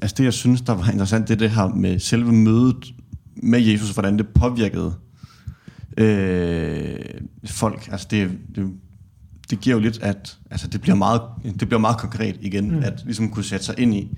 [0.01, 2.93] altså det, jeg synes, der var interessant, det er det her med selve mødet
[3.35, 4.95] med Jesus, hvordan det påvirkede
[5.97, 6.95] øh,
[7.45, 7.87] folk.
[7.91, 8.73] Altså det, det,
[9.49, 12.83] det giver jo lidt, at altså det, bliver meget, det bliver meget konkret igen, mm.
[12.83, 14.17] at ligesom kunne sætte sig ind i,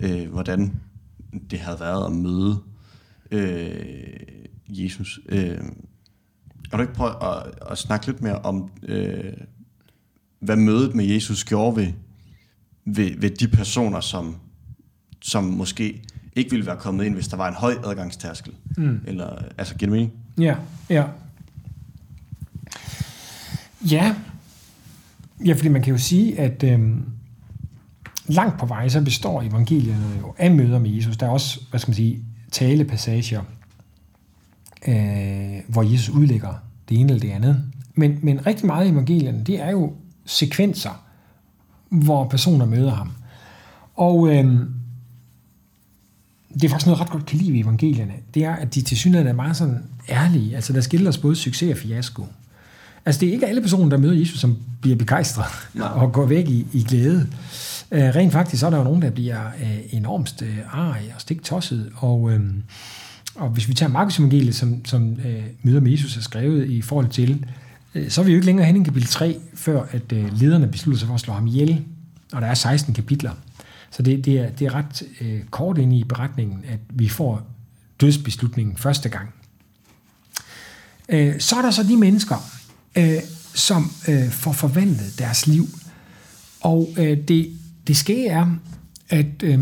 [0.00, 0.72] øh, hvordan
[1.50, 2.58] det havde været at møde
[3.30, 4.16] øh,
[4.68, 5.20] Jesus.
[5.28, 5.58] Øh,
[6.70, 9.32] kan du ikke prøve at, at snakke lidt mere om, øh,
[10.40, 11.92] hvad mødet med Jesus gjorde ved,
[12.84, 14.36] ved, ved de personer, som,
[15.20, 16.02] som måske
[16.36, 18.52] ikke ville være kommet ind, hvis der var en høj adgangstærskel?
[18.76, 19.00] Mm.
[19.06, 20.12] Eller, altså, giver det mening?
[20.38, 20.56] Ja,
[20.90, 21.04] ja.
[23.90, 24.14] Ja,
[25.46, 27.04] ja fordi man kan jo sige, at øhm,
[28.26, 31.16] langt på vej, så består evangelierne jo af møder med Jesus.
[31.16, 33.42] Der er også, hvad skal man sige, talepassager,
[34.88, 36.54] øh, hvor Jesus udlægger
[36.88, 37.64] det ene eller det andet.
[37.94, 39.92] Men, men rigtig meget i evangelierne, det er jo
[40.24, 41.04] sekvenser,
[41.88, 43.10] hvor personer møder ham.
[43.94, 44.74] Og øhm,
[46.54, 48.12] det er faktisk noget, ret godt kan lide i evangelierne.
[48.34, 50.54] Det er, at de til synligheden er meget sådan ærlige.
[50.54, 52.26] Altså, der skildres både succes og fiasko.
[53.06, 55.44] Altså, det er ikke alle personer, der møder Jesus, som bliver begejstret
[55.76, 55.84] ja.
[55.84, 57.26] og går væk i, i glæde.
[57.90, 61.20] Uh, rent faktisk, så er der jo nogen, der bliver uh, enormt uh, arg og
[61.20, 61.90] stiktosset.
[61.96, 62.40] Og, uh,
[63.34, 66.82] og hvis vi tager Markus evangeliet, som, som uh, møder med Jesus er skrevet i
[66.82, 67.46] forhold til,
[67.94, 70.68] uh, så er vi jo ikke længere hen i kapitel 3, før at uh, lederne
[70.68, 71.84] beslutter sig for at slå ham ihjel.
[72.32, 73.30] Og der er 16 kapitler.
[73.96, 77.42] Så det, det, er, det er ret uh, kort ind i beretningen, at vi får
[78.00, 79.28] dødsbeslutningen første gang.
[81.12, 82.36] Uh, så er der så de mennesker,
[82.96, 83.22] øh,
[83.54, 85.66] som øh, får forvandlet deres liv.
[86.60, 88.56] Og øh, det, det sker er,
[89.08, 89.60] at øh,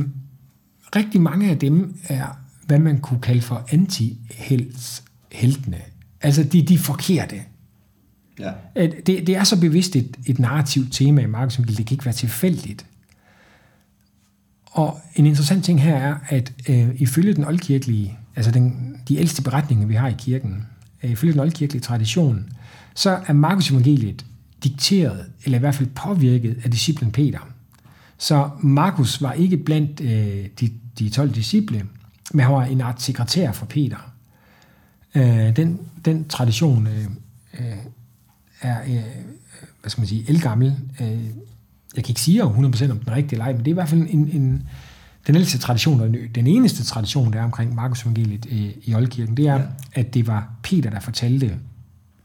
[0.96, 2.26] rigtig mange af dem er
[2.66, 5.80] hvad man kunne kalde for anti-heltene.
[6.20, 7.42] Altså de, de forkerte.
[8.38, 8.52] Ja.
[8.76, 12.14] Det, det er så bevidst et, et narrativt tema i Markus det kan ikke være
[12.14, 12.86] tilfældigt.
[14.72, 19.42] Og en interessant ting her er, at øh, ifølge den oldkirkelige, altså den, de ældste
[19.42, 20.66] beretninger, vi har i kirken,
[21.02, 22.52] øh, ifølge den oldkirkelige tradition,
[22.94, 24.24] så er Markus evangeliet
[24.64, 27.48] dikteret, eller i hvert fald påvirket af disciplen Peter.
[28.18, 31.86] Så Markus var ikke blandt øh, de, de 12 disciple,
[32.32, 34.12] men han var en art sekretær for Peter.
[35.14, 37.04] Øh, den, den tradition øh,
[37.60, 37.76] øh,
[38.60, 39.02] er, øh,
[39.80, 40.76] hvad skal man sige, elgammel.
[41.00, 41.24] Øh,
[41.96, 42.46] jeg kan ikke sige 100%
[42.90, 44.62] om den rigtige leg, men det er i hvert fald en, en,
[45.26, 49.36] den ældste tradition, og den eneste tradition, der er omkring Markus evangeliet i, i Oldkirken,
[49.36, 49.62] det er, ja.
[49.94, 51.46] at det var Peter, der fortalte.
[51.46, 51.56] Det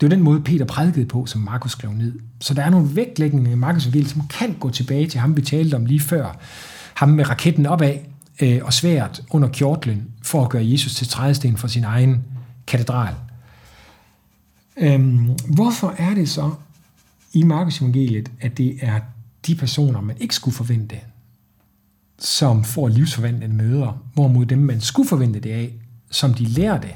[0.01, 2.13] var den måde, Peter prædikede på, som Markus skrev ned.
[2.39, 5.41] Så der er nogle vægtlægninger i Markus evangeliet, som kan gå tilbage til ham, vi
[5.41, 6.39] talte om lige før.
[6.93, 7.95] Ham med raketten opad
[8.41, 12.23] øh, og svært under kjortlen, for at gøre Jesus til trædesten for sin egen
[12.67, 13.13] katedral.
[14.77, 16.51] Øhm, hvorfor er det så
[17.33, 18.99] i Markus evangeliet, at det er
[19.47, 20.95] de personer, man ikke skulle forvente,
[22.19, 25.73] som får livsforvandlende møder, hvorimod dem, man skulle forvente det af,
[26.11, 26.95] som de lærer det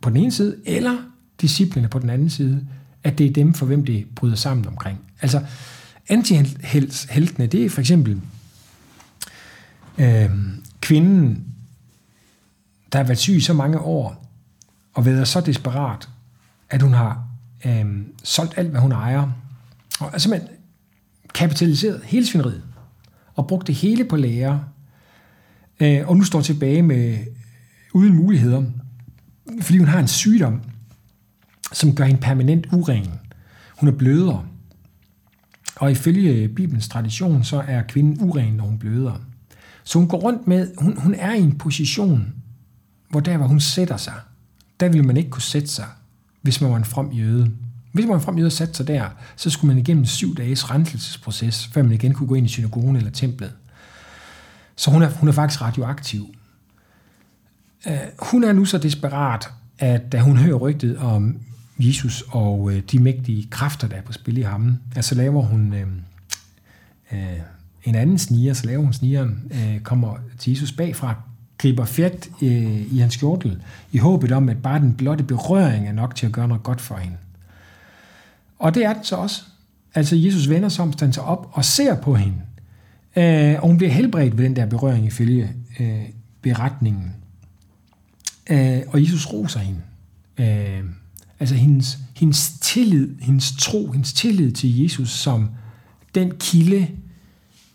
[0.00, 0.96] på den ene side, eller
[1.40, 2.66] disciplene på den anden side,
[3.04, 4.98] at det er dem, for hvem det bryder sammen omkring.
[5.20, 5.44] Altså,
[6.08, 8.20] antiheltene, det er for eksempel
[9.98, 10.30] øh,
[10.80, 11.44] kvinden,
[12.92, 14.32] der har været syg i så mange år,
[14.94, 16.08] og været så desperat,
[16.70, 17.24] at hun har
[17.64, 17.86] øh,
[18.24, 19.22] solgt alt, hvad hun ejer,
[20.00, 20.57] og altså, er simpelthen
[21.34, 22.62] kapitaliseret hele svineriet,
[23.34, 24.58] og brugt det hele på lærer,
[25.80, 27.18] øh, og nu står tilbage med
[27.94, 28.64] uden muligheder,
[29.60, 30.60] fordi hun har en sygdom,
[31.72, 33.10] som gør hende permanent uren.
[33.80, 34.48] Hun er bløder.
[35.76, 39.14] Og ifølge øh, Bibelens tradition, så er kvinden uren, når hun bløder.
[39.84, 42.34] Så hun går rundt med, hun, hun er i en position,
[43.10, 44.14] hvor der, hvor hun sætter sig,
[44.80, 45.86] der vil man ikke kunne sætte sig,
[46.42, 47.50] hvis man var en from jøde.
[47.98, 50.70] Hvis man var en from og satte sig der, så skulle man igennem syv dages
[50.70, 53.52] renselsesproces, før man igen kunne gå ind i synagogen eller templet.
[54.76, 56.34] Så hun er, hun er faktisk radioaktiv.
[57.86, 61.36] Uh, hun er nu så desperat, at da hun hører rygtet om
[61.78, 65.74] Jesus og øh, de mægtige kræfter, der er på spil i ham, altså laver hun
[65.74, 65.86] øh,
[67.12, 67.38] øh,
[67.84, 71.14] en anden sniger, så laver hun snigeren, øh, kommer til Jesus bagfra,
[71.58, 75.92] griber fat øh, i hans skjortel, i håbet om, at bare den blotte berøring er
[75.92, 77.16] nok til at gøre noget godt for hende.
[78.58, 79.42] Og det er den så også.
[79.94, 82.38] Altså Jesus vender sig omstand sig op og ser på hende.
[83.16, 86.02] Øh, og hun bliver helbredt ved den der berøring ifølge øh,
[86.42, 87.14] beretningen.
[88.50, 89.80] Øh, og Jesus roser hende.
[90.38, 90.84] Øh,
[91.40, 95.50] altså hendes, hendes tillid, hendes tro, hendes tillid til Jesus som
[96.14, 96.88] den kilde,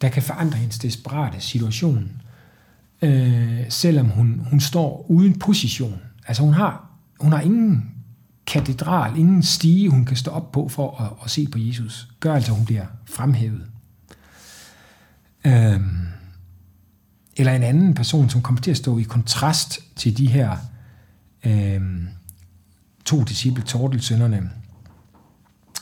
[0.01, 2.11] der kan forandre hendes desperate situation
[3.03, 5.99] øh, selvom hun, hun står uden position.
[6.27, 7.92] Altså hun har, hun har ingen
[8.45, 12.07] katedral, ingen stige, hun kan stå op på for at, at se på Jesus.
[12.19, 13.65] Gør altså, at hun bliver fremhævet.
[15.45, 16.07] Øhm,
[17.37, 20.57] eller en anden person, som kommer til at stå i kontrast til de her
[21.45, 22.07] øhm,
[23.05, 24.49] to disciple, Tortelsønderne,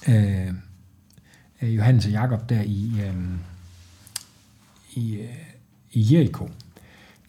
[0.08, 0.54] øh,
[1.62, 3.16] Johannes og Jakob der i, øh,
[4.94, 5.30] i, øh,
[5.92, 6.50] i Jericho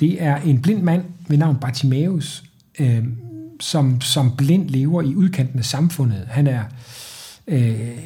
[0.03, 2.45] det er en blind mand ved navn Bartimaeus,
[2.79, 3.05] øh,
[3.63, 6.27] som, som blind lever i udkanten af samfundet.
[6.31, 6.65] Han er,
[7.47, 7.99] øh,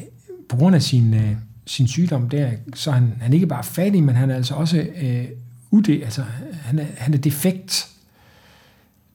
[0.48, 1.36] på grund af sin, øh,
[1.66, 4.86] sin sygdom der, så han, han er ikke bare fattig, men han er altså også
[5.02, 5.24] øh,
[5.70, 6.24] ude, altså
[6.62, 7.88] han er, han er defekt.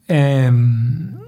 [0.09, 0.17] Øh,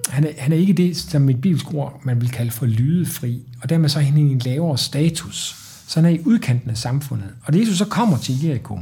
[0.10, 3.42] han, er, han er ikke det, som et bibelsk ord, man vil kalde for lydefri,
[3.62, 5.56] og dermed så er han i en lavere status.
[5.88, 7.30] Så han er i udkanten af samfundet.
[7.44, 8.80] Og det Jesus så kommer til Jericho,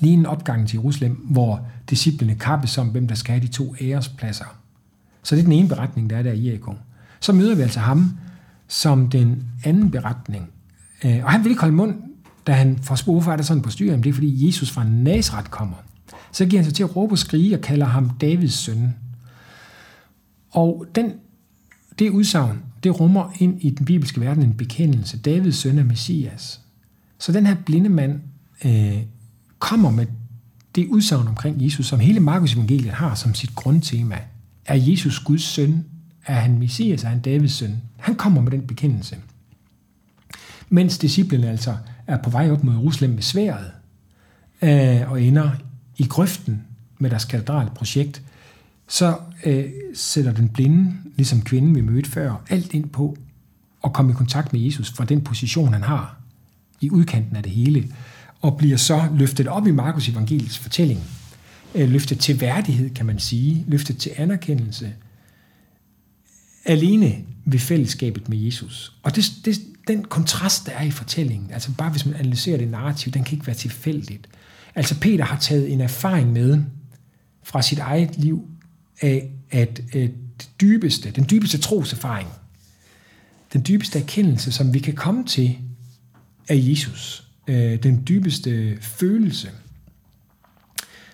[0.00, 3.74] lige en opgang til Jerusalem, hvor disciplene kappes om, hvem der skal have de to
[3.80, 4.56] ærespladser.
[5.26, 6.74] Så det er den ene beretning, der er der i Jericho.
[7.20, 8.18] Så møder vi altså ham
[8.68, 10.50] som den anden beretning.
[11.04, 11.94] Øh, og han vil ikke holde mund,
[12.46, 14.04] da han får spurgt, hvorfor er der sådan på styret?
[14.04, 15.76] Det er, fordi Jesus fra Nazareth kommer.
[16.32, 18.94] Så giver han sig til at råbe og skrige og kalder ham Davids søn.
[20.50, 21.12] Og den,
[21.98, 25.18] det udsagn, det rummer ind i den bibelske verden en bekendelse.
[25.18, 26.60] Davids søn er Messias.
[27.18, 28.20] Så den her blinde mand
[28.64, 29.02] øh,
[29.58, 30.06] kommer med
[30.74, 34.18] det udsagn omkring Jesus, som hele Markus evangeliet har som sit grundtema.
[34.66, 35.84] Er Jesus Guds søn?
[36.26, 37.04] Er han Messias?
[37.04, 37.76] Er han Davids søn?
[37.96, 39.16] Han kommer med den bekendelse.
[40.68, 41.76] Mens disciplene altså
[42.06, 43.70] er på vej op mod Jerusalem med sværet,
[44.62, 45.50] øh, og ender
[45.96, 46.62] i grøften
[46.98, 48.22] med deres katedralprojekt, projekt,
[48.88, 49.64] så øh,
[49.94, 53.16] sætter den blinde, ligesom kvinden vi mødte før, alt ind på
[53.84, 56.16] at komme i kontakt med Jesus fra den position, han har
[56.80, 57.92] i udkanten af det hele
[58.40, 61.00] og bliver så løftet op i Markus evangeliets fortælling
[61.76, 64.94] Øh, løftet til værdighed, kan man sige, løftet til anerkendelse,
[66.64, 68.92] alene ved fællesskabet med Jesus.
[69.02, 72.68] Og det, det, den kontrast, der er i fortællingen, altså bare hvis man analyserer det
[72.68, 74.28] narrativ, den kan ikke være tilfældigt.
[74.74, 76.62] Altså Peter har taget en erfaring med
[77.42, 78.48] fra sit eget liv
[79.00, 82.28] af, at, at det dybeste, den dybeste troserfaring,
[83.52, 85.58] den dybeste erkendelse, som vi kan komme til
[86.48, 89.50] af Jesus, øh, den dybeste følelse,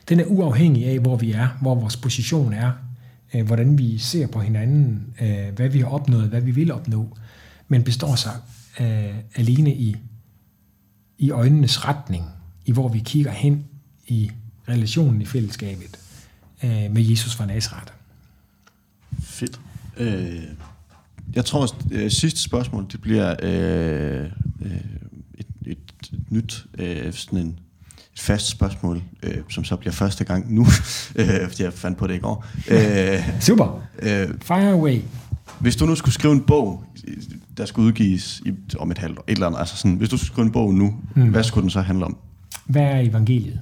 [0.09, 2.73] den er uafhængig af, hvor vi er, hvor vores position er,
[3.35, 7.17] øh, hvordan vi ser på hinanden, øh, hvad vi har opnået, hvad vi vil opnå,
[7.69, 8.33] men består sig
[8.81, 9.97] øh, alene i,
[11.19, 12.25] i øjnenes retning,
[12.65, 13.65] i hvor vi kigger hen
[14.07, 14.31] i
[14.69, 15.99] relationen i fællesskabet
[16.65, 17.93] øh, med Jesus fra Nazareth.
[19.23, 19.61] Fedt.
[19.97, 20.43] Øh,
[21.35, 24.31] jeg tror, at øh, sidste spørgsmål, det bliver øh,
[24.61, 24.77] øh,
[25.35, 25.79] et, et,
[26.13, 27.59] et nyt, øh, sådan en,
[28.13, 30.67] et fast spørgsmål, øh, som så bliver første gang nu,
[31.17, 32.47] øh, fordi jeg fandt på det i går.
[32.71, 33.83] Øh, Super.
[34.03, 35.01] Øh, Fire away.
[35.59, 36.85] Hvis du nu skulle skrive en bog,
[37.57, 40.17] der skulle udgives i, om et halvt år, et eller andet, altså sådan, hvis du
[40.17, 41.29] skulle skrive en bog nu, mm.
[41.29, 42.17] hvad skulle den så handle om?
[42.67, 43.61] Hvad er evangeliet?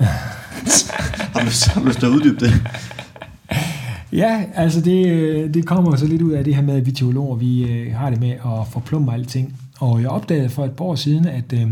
[1.32, 2.62] har du lyst, har du lyst til at uddybe det?
[4.12, 7.36] Ja, altså det, det kommer så lidt ud af det her med, at vi teologer,
[7.36, 9.60] vi øh, har det med at forplumme alting.
[9.80, 11.70] Og jeg opdagede for et par år siden, at, øh,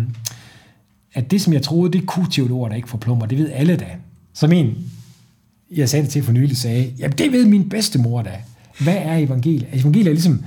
[1.14, 3.86] at det, som jeg troede, det kunne teologer, der ikke forplummer, det ved alle da.
[4.32, 4.76] Som en,
[5.70, 8.40] jeg sagde det til for nylig, sagde, jamen det ved min bedstemor da.
[8.80, 9.62] Hvad er evangeliet?
[9.62, 10.44] Altså, evangeliet er ligesom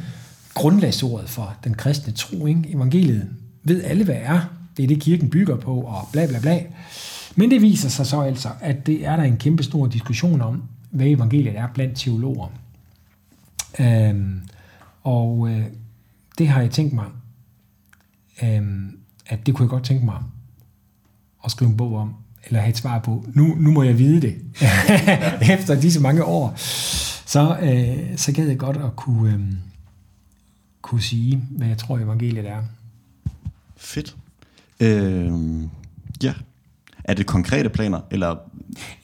[0.53, 2.45] grundlagsordet for den kristne tro.
[2.45, 2.63] Ikke?
[2.69, 3.29] Evangeliet
[3.63, 4.39] ved alle, hvad er.
[4.77, 6.63] Det er det, kirken bygger på, og bla bla bla.
[7.35, 10.63] Men det viser sig så altså, at det er der en kæmpe stor diskussion om,
[10.89, 12.47] hvad evangeliet er blandt teologer.
[13.79, 14.39] Øhm,
[15.03, 15.63] og øh,
[16.37, 17.05] det har jeg tænkt mig,
[18.43, 20.23] øhm, at det kunne jeg godt tænke mig
[21.45, 22.13] at skrive en bog om,
[22.45, 23.25] eller have et svar på.
[23.33, 24.35] Nu, nu må jeg vide det,
[25.55, 26.53] efter disse mange år.
[27.25, 29.39] Så, øh, så gad jeg godt at kunne, øh,
[30.81, 32.63] kunne sige, hvad jeg tror evangeliet er.
[33.77, 34.15] Fedt.
[34.79, 35.33] Øh,
[36.23, 36.33] ja,
[37.03, 38.35] er det konkrete planer, eller?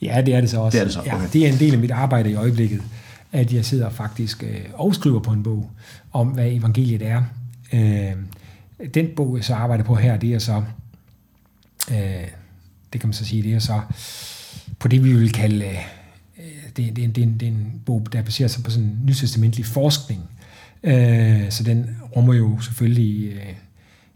[0.02, 0.76] Ja, det er det så også.
[0.76, 1.00] Det er, det så.
[1.00, 1.12] Okay.
[1.12, 2.82] Ja, det er en del af mit arbejde i øjeblikket,
[3.32, 5.70] at jeg sidder faktisk øh, og skriver på en bog
[6.12, 7.22] om, hvad evangeliet er.
[7.72, 8.12] Øh,
[8.94, 10.62] den bog, jeg så arbejder på her, det er så,
[11.90, 12.28] øh,
[12.92, 13.80] det kan man så sige, det er så
[14.78, 15.66] på det, vi vil kalde,
[16.38, 16.44] øh,
[16.76, 20.22] det, det, det, det er en bog, der baserer sig på sådan en nytestamentlig forskning.
[20.82, 23.54] Øh, så den rummer jo selvfølgelig øh,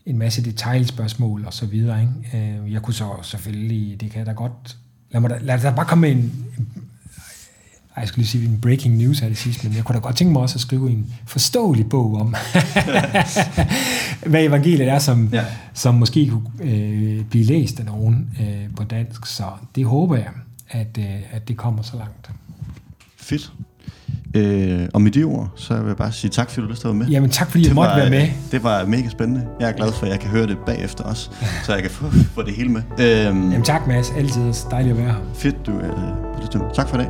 [0.06, 2.00] en masse detaljspørgsmål og så videre.
[2.00, 2.58] Ikke?
[2.62, 4.76] Øh, jeg kunne så selvfølgelig, det kan jeg da godt,
[5.10, 6.46] lad, mig da, lad da bare komme med en,
[7.98, 10.00] ej, jeg skulle lige sige en breaking news her det sidste, men jeg kunne da
[10.00, 12.34] godt tænke mig også at skrive en forståelig bog om,
[14.30, 15.44] hvad evangeliet er, som, ja.
[15.74, 19.26] som måske kunne øh, blive læst af nogen øh, på dansk.
[19.26, 19.44] Så
[19.74, 20.28] det håber jeg,
[20.70, 22.30] at, øh, at det kommer så langt.
[23.16, 23.52] Fedt.
[24.34, 26.88] Øh, og med de ord, så vil jeg bare sige tak, fordi du lyst til
[26.88, 27.08] at være med.
[27.08, 28.28] Jamen tak, fordi det jeg måtte var, være med.
[28.52, 29.46] Det var mega spændende.
[29.60, 31.30] Jeg er glad for, at jeg kan høre det bagefter også,
[31.64, 32.82] så jeg kan få, få det hele med.
[32.98, 34.10] Øh, Jamen tak, Mads.
[34.16, 35.20] Altid dejligt at være her.
[35.34, 36.14] Fedt, du er
[36.54, 37.08] øh, Tak for det.